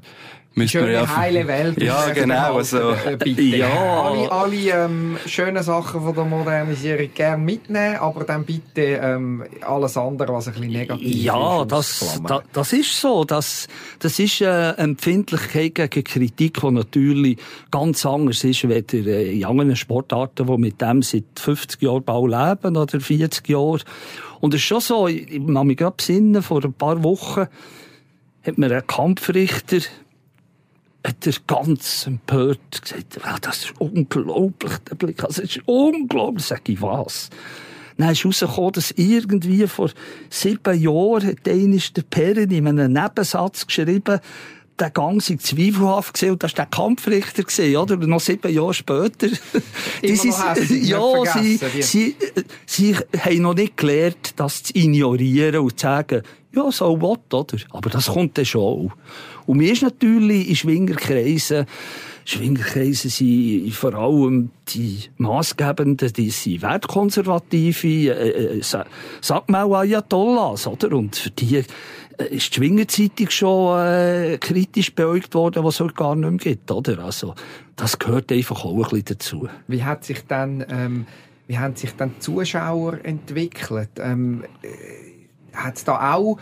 müssen 0.56 0.86
wir 0.86 0.92
ja... 0.92 1.18
heile 1.18 1.48
Welt. 1.48 1.82
Ja, 1.82 2.10
genau. 2.10 2.56
Also, 2.56 2.94
bitte. 3.18 3.42
Ja. 3.42 4.04
Alle, 4.04 4.32
alle 4.32 4.56
ähm, 4.56 5.18
schönen 5.26 5.64
Sachen 5.64 6.02
von 6.02 6.14
der 6.14 6.26
Modernisierung 6.26 7.10
gerne 7.14 7.44
mitnehmen, 7.44 7.98
aber 7.98 8.24
dann 8.24 8.44
bitte 8.46 8.82
ähm, 8.82 9.44
alles 9.62 9.98
andere, 9.98 10.34
was 10.34 10.48
ein 10.48 10.54
bisschen 10.54 10.72
negativ 10.72 11.24
ja, 11.24 11.62
ist. 11.62 11.72
das, 11.72 12.22
da, 12.28 12.42
das 12.52 12.74
ist 12.74 13.00
so. 13.00 13.24
Das, 13.24 13.68
das 14.00 14.20
ist 14.20 14.42
eine 14.42 14.78
Empfindlichkeit 14.78 15.76
gegen 15.76 16.04
Kritik, 16.04 16.60
die 16.60 16.72
natürlich 16.72 17.38
ganz 17.72 18.06
anders 18.06 18.44
ist, 18.44 18.68
weder 18.68 18.94
in 18.98 19.46
anderen 19.46 19.76
Sportarten, 19.76 20.48
die 20.48 20.58
mit 20.58 20.82
dem 20.82 21.02
seit 21.02 21.24
50 21.36 21.82
Jahren 21.82 22.04
Bau 22.04 22.28
leben 22.28 22.76
oder 22.76 23.00
40 23.00 23.48
Jahren. 23.50 23.82
Und 24.40 24.54
es 24.54 24.62
ist 24.62 24.68
schon 24.68 24.82
so, 24.82 25.08
ich 25.08 25.30
kann 25.46 25.68
mich 25.68 25.78
gerade 25.78 25.96
besinnen, 25.98 26.42
vor 26.42 26.64
ein 26.64 26.74
paar 26.74 27.04
Wochen 27.04 27.48
hat 28.44 28.58
mir 28.58 28.72
ein 28.72 28.88
Kampfrichter 28.88 29.80
hat 31.06 31.26
er 31.26 31.34
ganz 31.48 32.08
empört 32.08 32.82
gesagt, 32.82 33.20
ah, 33.24 33.38
das 33.42 33.66
ist 33.66 33.74
unglaublich, 33.80 34.78
der 34.90 34.96
Blick, 34.96 35.24
also, 35.24 35.42
das 35.42 35.56
ist 35.56 35.62
unglaublich, 35.66 36.46
sag 36.46 36.68
ich 36.68 36.82
was. 36.82 37.30
Dann 37.98 38.12
ist 38.12 38.24
herausgekommen, 38.24 38.72
dass 38.74 38.92
irgendwie 38.92 39.68
vor 39.68 39.90
sieben 40.30 40.80
Jahren 40.80 41.28
hat 41.28 41.46
der 41.46 42.04
Perrin 42.10 42.50
in 42.50 42.68
einem 42.68 42.94
Nebensatz 42.94 43.68
geschrieben, 43.68 44.20
der 44.80 44.90
Gang 44.92 45.22
sei 45.22 45.36
zweifelhaft 45.36 46.14
gesehen 46.14 46.32
und 46.32 46.44
das 46.44 46.54
war 46.54 46.66
der 46.66 46.66
Kampfrichter 46.68 47.44
gesehen, 47.44 47.76
oder? 47.76 47.96
Und 47.96 48.08
noch 48.08 48.22
sieben 48.22 48.54
Jahre 48.54 48.74
später. 48.74 49.28
die 50.02 50.16
sind, 50.16 50.34
ja, 50.84 51.26
sie, 51.26 51.60
sie, 51.82 52.16
sie, 52.66 52.96
haben 52.96 53.42
noch 53.42 53.56
nicht 53.56 53.76
gelernt, 53.76 54.34
das 54.38 54.64
zu 54.64 54.76
ignorieren 54.76 55.62
und 55.62 55.78
zu 55.78 55.84
sagen, 55.84 56.24
ja, 56.54 56.72
so 56.72 57.00
what, 57.02 57.34
oder? 57.34 57.58
Aber 57.72 57.90
das 57.90 58.08
kommt 58.08 58.38
dann 58.38 58.46
schon. 58.46 58.92
Und 59.50 59.58
mir 59.58 59.74
ist 59.74 59.82
natürlich 59.82 60.48
in 60.48 60.56
Schwingerkreisen, 60.56 61.66
Schwingerkreisen 62.24 63.10
sind 63.10 63.74
vor 63.74 63.96
allem 63.96 64.52
die 64.68 65.00
maßgebenden, 65.18 66.14
die 66.14 66.30
sind 66.30 66.62
wertkonservative, 66.62 67.88
äh, 67.88 68.60
äh, 68.60 68.62
sag 68.62 69.50
mal 69.50 69.74
Ayatollahs, 69.74 70.68
oder? 70.68 70.96
Und 70.96 71.16
für 71.16 71.32
die 71.32 71.56
äh, 71.56 71.64
ist 72.30 72.52
die 72.52 72.58
Schwingerzeitung 72.58 73.32
schon 73.32 73.80
äh, 73.80 74.38
kritisch 74.40 74.94
beäugt 74.94 75.34
worden, 75.34 75.64
was 75.64 75.74
es 75.74 75.80
heute 75.80 75.96
gar 75.96 76.16
nicht 76.16 76.30
mehr 76.30 76.54
gibt, 76.54 76.70
oder? 76.70 77.00
Also, 77.00 77.34
das 77.76 77.98
gehört 77.98 78.32
einfach 78.32 78.64
auch 78.64 78.76
ein 78.76 78.84
bisschen 78.84 79.06
dazu. 79.06 79.50
Wie 79.68 79.84
hat 79.84 80.06
sich 80.06 80.28
dann, 80.28 80.64
ähm, 80.70 81.08
wie 81.48 81.58
haben 81.58 81.76
sich 81.76 81.96
dann 81.96 82.12
Zuschauer 82.20 83.00
entwickelt? 83.02 83.90
Ähm, 83.98 84.44
äh, 84.62 85.58
hat 85.58 85.78
es 85.78 85.86
da 85.86 86.14
auch 86.14 86.38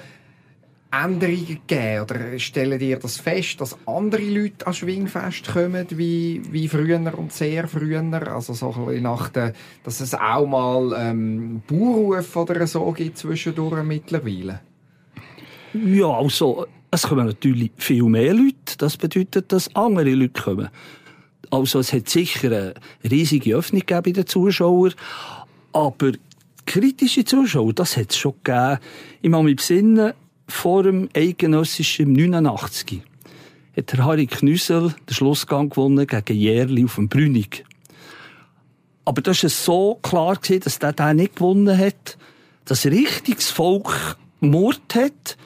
Änderungen 0.91 1.59
gegeben? 1.67 2.01
Oder 2.01 2.39
stellen 2.39 2.79
ihr 2.79 2.97
das 2.97 3.17
fest, 3.17 3.61
dass 3.61 3.77
andere 3.85 4.23
Leute 4.23 4.65
an 4.65 4.73
Schwingfest 4.73 5.47
kommen, 5.47 5.85
wie, 5.91 6.41
wie 6.51 6.67
früher 6.67 7.17
und 7.17 7.33
sehr 7.33 7.67
früher? 7.67 8.03
Also 8.27 8.53
so 8.53 8.73
ein 8.89 9.03
nach 9.03 9.29
der, 9.29 9.53
dass 9.83 9.99
es 9.99 10.13
auch 10.13 10.47
mal 10.47 10.95
ähm, 10.97 11.61
Bauerruf 11.67 12.35
oder 12.35 12.65
so 12.67 12.91
gibt 12.91 13.17
zwischendurch 13.17 13.83
mittlerweile? 13.83 14.61
Ja, 15.73 16.07
also 16.07 16.65
es 16.91 17.03
kommen 17.03 17.27
natürlich 17.27 17.71
viel 17.77 18.03
mehr 18.03 18.33
Leute. 18.33 18.77
Das 18.77 18.97
bedeutet, 18.97 19.51
dass 19.51 19.73
andere 19.75 20.13
Leute 20.13 20.41
kommen. 20.41 20.69
Also 21.49 21.79
es 21.79 21.93
hat 21.93 22.09
sicher 22.09 22.47
eine 22.47 22.73
riesige 23.09 23.55
Öffnung 23.55 23.81
gegeben 23.81 24.03
bei 24.03 24.11
den 24.11 24.27
Zuschauern, 24.27 24.93
aber 25.71 26.11
kritische 26.65 27.23
Zuschauer, 27.23 27.73
das 27.73 27.95
hat 27.95 28.11
es 28.11 28.17
schon 28.17 28.33
gegeben. 28.43 28.79
Ich 29.21 29.29
muss 29.29 29.43
mich 29.43 29.55
besinnen, 29.55 30.13
vor 30.47 30.83
dem 30.83 31.09
eidgenössischen 31.15 32.13
89 32.13 33.01
hat 33.75 33.91
der 33.91 34.05
Harry 34.05 34.25
Knüssel 34.25 34.95
den 35.07 35.13
Schlussgang 35.13 35.69
gewonnen 35.69 36.07
gegen 36.07 36.37
Jährli 36.37 36.85
auf 36.85 36.95
dem 36.95 37.09
Brünig. 37.09 37.63
Aber 39.05 39.21
das 39.21 39.43
war 39.43 39.49
so 39.49 39.95
klar, 40.01 40.37
dass 40.37 40.79
der 40.79 40.93
den 40.93 41.17
nicht 41.17 41.35
gewonnen 41.35 41.77
hat, 41.77 42.17
dass 42.65 42.85
richtiges 42.85 43.49
Volk 43.49 44.17
Mord 44.39 44.95
hat. 44.95 45.37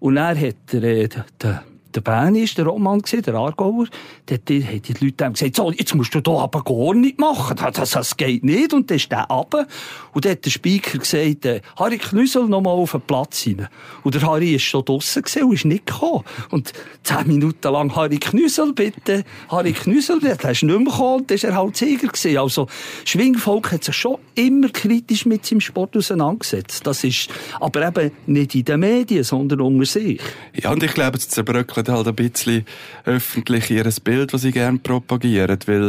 Und 0.00 0.16
er 0.16 0.38
hat 0.38 0.56
der, 0.72 0.82
äh, 0.82 1.08
der 1.42 1.64
der 1.94 2.00
Berni 2.00 2.40
ist 2.40 2.58
der 2.58 2.66
Roman 2.66 3.00
gewesen, 3.00 3.22
der 3.22 3.34
Aargauer, 3.34 3.86
der, 4.28 4.38
der 4.38 4.62
hat 4.62 4.88
die 4.88 5.04
Leute 5.04 5.30
gesagt, 5.30 5.56
so, 5.56 5.72
jetzt 5.72 5.94
musst 5.94 6.14
du 6.14 6.20
da 6.20 6.32
aber 6.32 6.62
gar 6.62 6.94
nicht 6.94 7.18
machen, 7.18 7.56
das, 7.56 7.90
das, 7.90 8.16
geht 8.16 8.44
nicht, 8.44 8.72
und 8.74 8.90
dann 8.90 8.96
ist 8.96 9.10
der 9.10 9.24
runter, 9.24 9.66
und 10.12 10.24
dann 10.24 10.32
hat 10.32 10.44
der 10.44 10.50
Speaker 10.50 10.98
gesagt, 10.98 11.46
äh, 11.46 11.60
Harry 11.76 11.98
Knüssel 11.98 12.46
noch 12.46 12.60
mal 12.60 12.70
auf 12.70 12.92
den 12.92 13.00
Platz 13.00 13.46
rein. 13.46 13.68
Und 14.02 14.14
der 14.14 14.22
Harry 14.22 14.54
ist 14.54 14.62
schon 14.62 14.84
draussen 14.84 15.22
gewesen 15.22 15.44
und 15.44 15.54
ist 15.54 15.64
nicht 15.64 15.86
gekommen. 15.86 16.24
Und 16.50 16.72
zehn 17.02 17.26
Minuten 17.26 17.72
lang, 17.72 17.94
Harry 17.96 18.18
Knüssel, 18.18 18.72
bitte, 18.72 19.24
Harry 19.48 19.72
Knüssel, 19.72 20.20
der 20.20 20.32
ist 20.32 20.62
nicht 20.62 20.64
mehr 20.64 20.78
gekommen, 20.78 21.20
und 21.20 21.30
dann 21.30 21.36
ist 21.36 21.44
er 21.44 21.56
halt 21.56 21.76
Sieger 21.76 22.08
gewesen. 22.08 22.36
Also, 22.36 22.66
Schwingvolk 23.04 23.72
hat 23.72 23.84
sich 23.84 23.96
schon 23.96 24.18
immer 24.34 24.68
kritisch 24.68 25.24
mit 25.26 25.46
seinem 25.46 25.60
Sport 25.60 25.96
auseinandergesetzt. 25.96 26.86
Das 26.86 27.02
ist 27.04 27.28
aber 27.60 27.86
eben 27.86 28.12
nicht 28.26 28.54
in 28.54 28.64
den 28.64 28.80
Medien, 28.80 29.24
sondern 29.24 29.60
unter 29.60 29.86
sich. 29.86 30.20
Ja, 30.54 30.70
und 30.70 30.82
ich 30.82 30.92
glaube, 30.92 31.18
es 31.18 31.28
zerbröckelt 31.28 31.77
halt 31.86 32.08
ein 32.08 32.14
bisschen 32.14 32.66
öffentlich 33.04 33.70
ihr 33.70 33.84
Bild, 34.02 34.32
das 34.32 34.42
sie 34.42 34.52
gerne 34.52 34.78
propagieren, 34.78 35.58
weil 35.66 35.88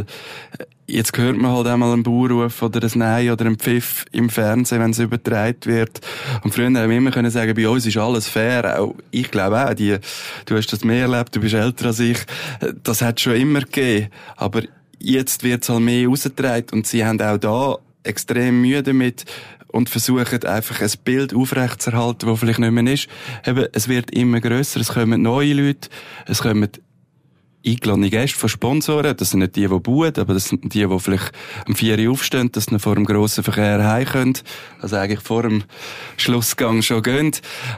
äh, 0.60 0.65
Jetzt 0.89 1.15
hört 1.19 1.38
man 1.38 1.52
halt 1.52 1.67
einmal 1.67 1.93
einen 1.93 2.02
Bauerruf 2.02 2.63
oder 2.63 2.82
ein 2.82 2.91
Nein 2.95 3.30
oder 3.30 3.45
einen 3.45 3.60
Pfiff 3.60 4.06
im 4.12 4.28
Fernsehen, 4.28 4.82
wenn 4.82 4.89
es 4.89 4.97
übertragen 4.97 5.65
wird. 5.65 6.02
Und 6.41 6.52
früher 6.52 6.65
haben 6.65 6.89
wir 6.89 6.97
immer 6.97 7.12
können 7.12 7.30
sagen, 7.30 7.54
bei 7.54 7.69
uns 7.69 7.86
ist 7.86 7.97
alles 7.97 8.28
fair. 8.28 8.82
Auch 8.82 8.95
ich 9.12 9.30
glaube 9.30 9.69
auch, 9.69 9.75
die, 9.75 9.97
du 10.47 10.58
hast 10.58 10.73
das 10.73 10.84
mehr 10.84 11.04
erlebt, 11.04 11.36
du 11.36 11.41
bist 11.41 11.54
älter 11.54 11.88
als 11.88 11.99
ich. 11.99 12.17
Das 12.82 13.04
hat 13.04 13.19
schon 13.19 13.36
immer 13.36 13.62
gegeben. 13.62 14.08
Aber 14.36 14.63
jetzt 14.97 15.43
wird 15.43 15.62
es 15.62 15.69
halt 15.69 15.82
mehr 15.82 16.08
rausgetragen 16.08 16.80
und 16.80 16.88
sie 16.88 17.06
haben 17.06 17.21
auch 17.21 17.38
da 17.38 17.78
extrem 18.02 18.62
Mühe 18.62 18.82
damit 18.82 19.25
und 19.71 19.89
versuchen 19.89 20.43
einfach 20.45 20.82
ein 20.82 20.91
Bild 21.03 21.34
aufrechtzuerhalten, 21.34 22.29
das 22.29 22.39
vielleicht 22.39 22.60
nicht 22.60 22.71
mehr 22.71 22.93
ist. 22.93 23.08
Eben, 23.45 23.67
es 23.71 23.88
wird 23.88 24.12
immer 24.12 24.41
grösser, 24.41 24.79
es 24.79 24.89
kommen 24.89 25.21
neue 25.21 25.53
Leute, 25.53 25.89
es 26.25 26.41
kommen 26.41 26.69
eingeladene 27.65 28.10
Gäste 28.10 28.38
von 28.38 28.49
Sponsoren. 28.49 29.15
Das 29.17 29.32
sind 29.32 29.39
nicht 29.39 29.55
die, 29.55 29.67
die 29.67 29.79
bauen, 29.79 30.13
aber 30.17 30.34
das 30.34 30.45
sind 30.45 30.73
die, 30.73 30.86
die 30.86 30.99
vielleicht 30.99 31.32
am 31.67 31.75
4 31.75 31.99
Uhr 31.99 32.12
aufstehen, 32.12 32.51
dass 32.51 32.65
sie 32.65 32.79
vor 32.79 32.95
dem 32.95 33.05
grossen 33.05 33.43
Verkehr 33.43 33.84
heim 33.84 34.05
können. 34.05 34.34
Also 34.82 34.95
eigentlich 34.95 35.19
vor 35.19 35.43
dem 35.43 35.63
Schlussgang 36.17 36.82
schon 36.82 37.03
gehen. 37.03 37.32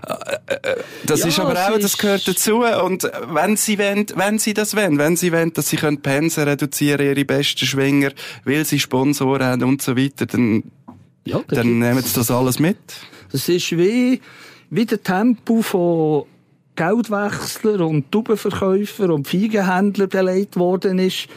Äh, 0.07 0.53
äh, 0.53 0.75
das 1.05 1.21
ja, 1.21 1.27
ist 1.27 1.39
aber 1.39 1.53
auch, 1.53 1.79
das 1.79 1.97
gehört 1.97 2.27
dazu. 2.27 2.63
Und 2.63 3.09
wenn 3.33 3.57
sie 3.57 3.79
wollen, 3.79 4.05
wenn 4.15 4.39
sie 4.39 4.53
das 4.53 4.75
wollen, 4.75 4.97
wenn 4.97 5.15
sie 5.15 5.31
wollen, 5.31 5.53
dass 5.53 5.69
sie 5.69 5.77
können 5.77 6.01
Pensen 6.01 6.43
reduzieren, 6.43 7.05
ihre 7.05 7.25
besten 7.25 7.65
Schwinger, 7.65 8.11
weil 8.45 8.65
sie 8.65 8.79
Sponsoren 8.79 9.45
haben 9.45 9.63
und 9.63 9.81
so 9.81 9.97
weiter, 9.97 10.25
dann, 10.27 10.63
ja, 11.25 11.41
dann 11.47 11.79
nehmen 11.79 12.01
sie 12.01 12.15
das 12.15 12.31
alles 12.31 12.59
mit. 12.59 12.77
Das 13.31 13.47
ist 13.47 13.71
wie, 13.77 14.21
wie 14.69 14.85
der 14.85 15.01
Tempo 15.01 15.61
von 15.61 16.23
Geldwechsler 16.75 17.85
und 17.85 18.11
Tubenverkäufer 18.11 19.13
und 19.13 19.27
Feigenhändler 19.27 20.07
beleidigt 20.07 20.57
worden 20.57 20.99
ist, 20.99 21.27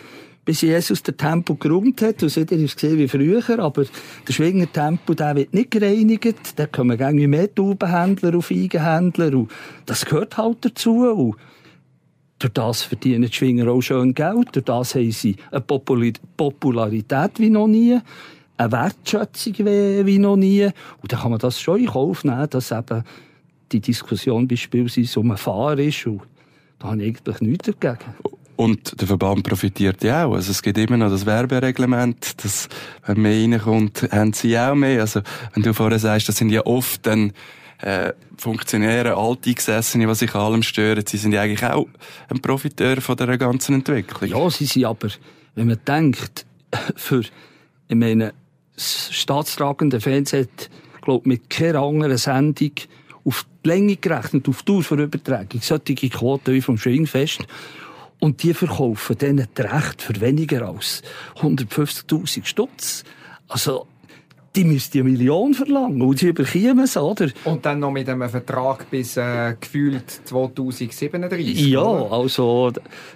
bis 0.45 0.61
Jesus 0.61 1.03
den 1.03 1.17
Tempel 1.17 1.57
geräumt 1.57 2.03
hat. 2.03 2.23
Und 2.23 2.29
seitdem 2.29 2.65
ist 2.65 2.71
es 2.71 2.77
gesehen 2.77 2.99
wie 2.99 3.09
früher. 3.09 3.59
Aber 3.59 3.85
der 4.27 4.33
Schwinger 4.33 4.71
Tempel, 4.71 5.17
der 5.17 5.37
wird 5.37 5.55
nicht 5.55 5.71
gereinigt. 5.71 6.57
Da 6.57 6.67
kommen 6.67 6.99
irgendwie 6.99 7.27
mehr 7.27 7.55
Taubenhändler 7.55 8.35
und 8.35 8.43
Feigenhändler. 8.43 9.35
Und 9.35 9.51
das 9.87 10.05
gehört 10.05 10.37
halt 10.37 10.59
dazu. 10.61 11.05
Und 11.11 11.37
durch 12.39 12.53
das 12.53 12.83
verdienen 12.83 13.29
die 13.29 13.33
Schwinger 13.33 13.69
auch 13.71 13.81
schön 13.81 14.15
Geld. 14.15 14.49
Durch 14.53 14.65
das 14.65 14.95
haben 14.95 15.13
sie 15.13 15.37
eine 15.51 15.61
Popularität 15.63 17.39
wie 17.39 17.51
noch 17.51 17.67
nie. 17.67 17.99
Eine 18.57 18.73
Wertschätzung 18.73 19.55
wie 19.59 20.19
noch 20.19 20.37
nie. 20.37 20.65
Und 21.03 21.13
dann 21.13 21.21
kann 21.21 21.31
man 21.31 21.41
das 21.41 21.61
schon 21.61 21.81
in 21.81 21.87
Kauf 21.87 22.25
nehmen, 22.25 22.49
dass 22.51 22.71
eben 22.71 23.05
die 23.73 23.81
Diskussion 23.81 24.47
beispielsweise 24.47 25.21
um 25.21 25.31
einen 25.31 25.39
Fahrer 25.39 25.79
ist. 25.79 26.07
Und 26.07 26.23
da 26.79 26.89
habe 26.89 27.03
ich 27.03 27.09
eigentlich 27.09 27.41
nichts 27.41 27.71
dagegen. 27.79 28.15
Und 28.57 29.01
der 29.01 29.09
Verband 29.09 29.43
profitiert 29.43 30.05
ja 30.05 30.27
auch. 30.27 30.35
Also 30.35 30.53
es 30.53 30.63
gibt 30.63 30.79
immer 30.79 30.97
noch 30.97 31.11
das 31.11 31.27
Werbereglement, 31.27 32.45
dass, 32.45 32.69
wenn 33.05 33.21
mehr 33.21 33.43
reinkommt, 33.43 34.09
haben 34.13 34.33
sie 34.33 34.57
auch 34.57 34.77
mehr. 34.77 35.01
Also, 35.01 35.23
wenn 35.55 35.65
du 35.65 35.75
vorher 35.75 35.99
sagst, 35.99 36.29
das 36.29 36.37
sind 36.37 36.51
ja 36.51 36.65
oft 36.65 37.05
dann, 37.05 37.33
äh, 37.79 38.13
Funktionäre, 38.39 39.17
Alteingesessene, 39.17 40.07
die 40.07 40.15
sich 40.15 40.35
allem 40.35 40.63
stören, 40.63 41.05
sie 41.07 41.17
sind 41.17 41.33
ja 41.33 41.43
eigentlich 41.43 41.65
auch 41.65 41.87
ein 42.29 42.41
Profiteur 42.41 43.01
von 43.01 43.17
der 43.17 43.37
ganzen 43.37 43.77
Entwicklung. 43.77 44.31
Ja, 44.31 44.51
sie 44.51 44.67
sind 44.67 44.85
aber, 44.85 45.09
wenn 45.55 45.67
man 45.67 45.79
denkt, 45.87 46.47
für, 46.97 47.21
ich 47.89 47.97
meine, 47.97 48.33
das 48.75 49.13
staatstragende 49.13 50.01
Fernsehen 50.01 50.43
hat, 50.45 50.71
glaube 51.03 51.29
mit 51.29 51.51
keiner 51.51 51.83
anderen 51.83 52.17
Sendung 52.17 52.73
auf 53.25 53.47
die 53.65 53.69
Länge 53.69 53.97
gerechnet, 53.97 54.49
auf 54.49 54.63
die 54.63 54.73
Dauer 54.73 54.97
der 54.97 55.07
Übertragung, 55.07 55.61
solche 55.61 55.95
Quoten 55.95 56.53
wie 56.53 56.61
vom 56.61 56.79
Schwingfest. 56.79 57.47
Und 58.21 58.43
die 58.43 58.55
verkaufen 58.55 59.19
denen 59.19 59.49
die 59.57 59.63
Rechte 59.63 60.05
für 60.05 60.21
weniger 60.21 60.69
als 60.69 61.03
150.000 61.41 62.45
Stutz. 62.45 63.05
Also, 63.49 63.87
die 64.55 64.65
müssten 64.65 65.01
eine 65.01 65.11
Million 65.11 65.55
verlangen 65.55 66.01
und 66.03 66.19
sie 66.19 66.29
überkommen 66.29 66.81
es, 66.81 66.97
oder? 66.97 67.29
Und 67.45 67.67
dann 67.67 67.81
noch 67.81 67.91
mit 67.91 68.09
einem 68.09 68.29
Vertrag 68.29 68.89
bis 68.91 69.17
äh, 69.17 69.57
gefühlt 69.61 70.09
2037. 70.11 71.69
Ja, 71.69 71.83
oder? 71.83 72.13
also 72.13 72.73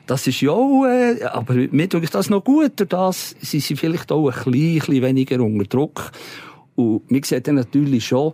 das 0.06 0.26
ist 0.26 0.40
ja 0.40 0.50
auch, 0.50 0.84
äh, 0.86 1.22
aber 1.24 1.54
mir 1.54 1.88
ich 1.92 2.10
das 2.10 2.30
noch 2.30 2.42
gut, 2.42 2.72
das 2.88 3.36
sind 3.40 3.62
sie 3.62 3.76
vielleicht 3.76 4.10
auch 4.10 4.28
ein 4.28 4.52
bisschen, 4.52 5.02
weniger 5.02 5.40
unter 5.40 5.64
Druck. 5.64 6.10
Und 6.74 7.10
man 7.10 7.22
sieht 7.22 7.46
dann 7.46 7.56
natürlich 7.56 8.06
schon, 8.06 8.32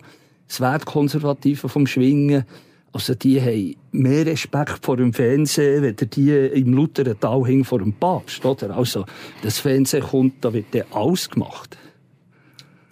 das 0.49 0.61
Wertkonservative 0.61 1.69
vom 1.69 1.87
Schwingen, 1.87 2.45
also 2.93 3.15
die 3.15 3.41
haben 3.41 3.75
mehr 3.91 4.25
Respekt 4.25 4.85
vor 4.85 4.97
dem 4.97 5.13
Fernsehen, 5.13 5.83
wenn 5.83 5.97
die 5.97 6.31
im 6.31 6.73
Lutheren 6.73 7.19
Tal 7.19 7.45
hing 7.45 7.65
vor 7.65 7.81
dem 7.81 7.93
Papst, 7.93 8.45
oder? 8.45 8.77
Also, 8.77 9.05
das 9.43 9.59
Fernsehen 9.59 10.05
kommt, 10.05 10.45
da 10.45 10.53
wird 10.53 10.67
dann 10.73 10.85
alles 10.93 11.29
gemacht. 11.29 11.77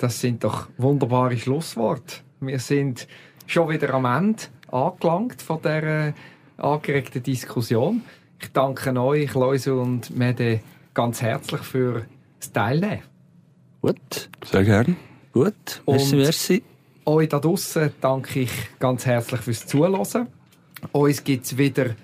Das 0.03 0.19
sind 0.19 0.43
doch 0.43 0.67
wunderbare 0.79 1.39
Schlussworte. 1.39 2.17
Wir 2.41 2.59
sind 2.59 3.07
schon 3.47 3.69
wieder 3.69 3.95
am 3.95 4.05
Ende 4.05 4.43
angelangt 4.73 5.41
von 5.41 5.63
dieser 5.63 6.13
angeregten 6.57 7.23
Diskussion. 7.23 8.03
Ich 8.41 8.51
danke 8.51 9.01
euch, 9.01 9.33
Leute 9.35 9.77
und 9.77 10.11
Mede, 10.11 10.59
ganz 10.93 11.23
herzlich 11.23 11.61
für 11.61 12.05
das 12.41 12.51
Teilnehmen. 12.51 13.03
Gut. 13.81 14.29
Sehr 14.45 14.65
gerne. 14.65 14.97
Gut. 15.33 15.83
Merci, 15.87 16.17
merci. 16.17 16.63
Euch 17.05 17.29
da 17.29 17.39
draußen 17.39 17.93
danke 18.01 18.41
ich 18.41 18.51
ganz 18.81 19.07
herzlich 19.07 19.41
fürs 19.41 19.69
Zuhören. 19.69 20.27
Uns 20.91 21.23
gibt 21.23 21.47
es 21.47 21.57
wieder 21.57 21.95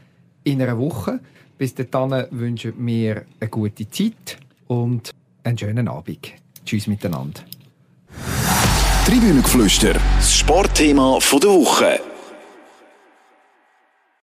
in 0.45 0.63
einer 0.63 0.79
Woche. 0.79 1.19
Bis 1.59 1.75
dahin 1.75 2.27
wünschen 2.31 2.75
wir 2.79 3.25
eine 3.41 3.51
gute 3.51 3.91
Zeit 3.91 4.39
und 4.69 5.11
einen 5.43 5.59
schönen 5.59 5.89
Abend. 5.89 6.29
Tschüss 6.65 6.87
miteinander. 6.87 7.41
Tribünengeflüster, 9.09 9.95
das 10.19 10.35
Sportthema 10.35 11.19
der 11.43 11.51
Woche. 11.51 12.08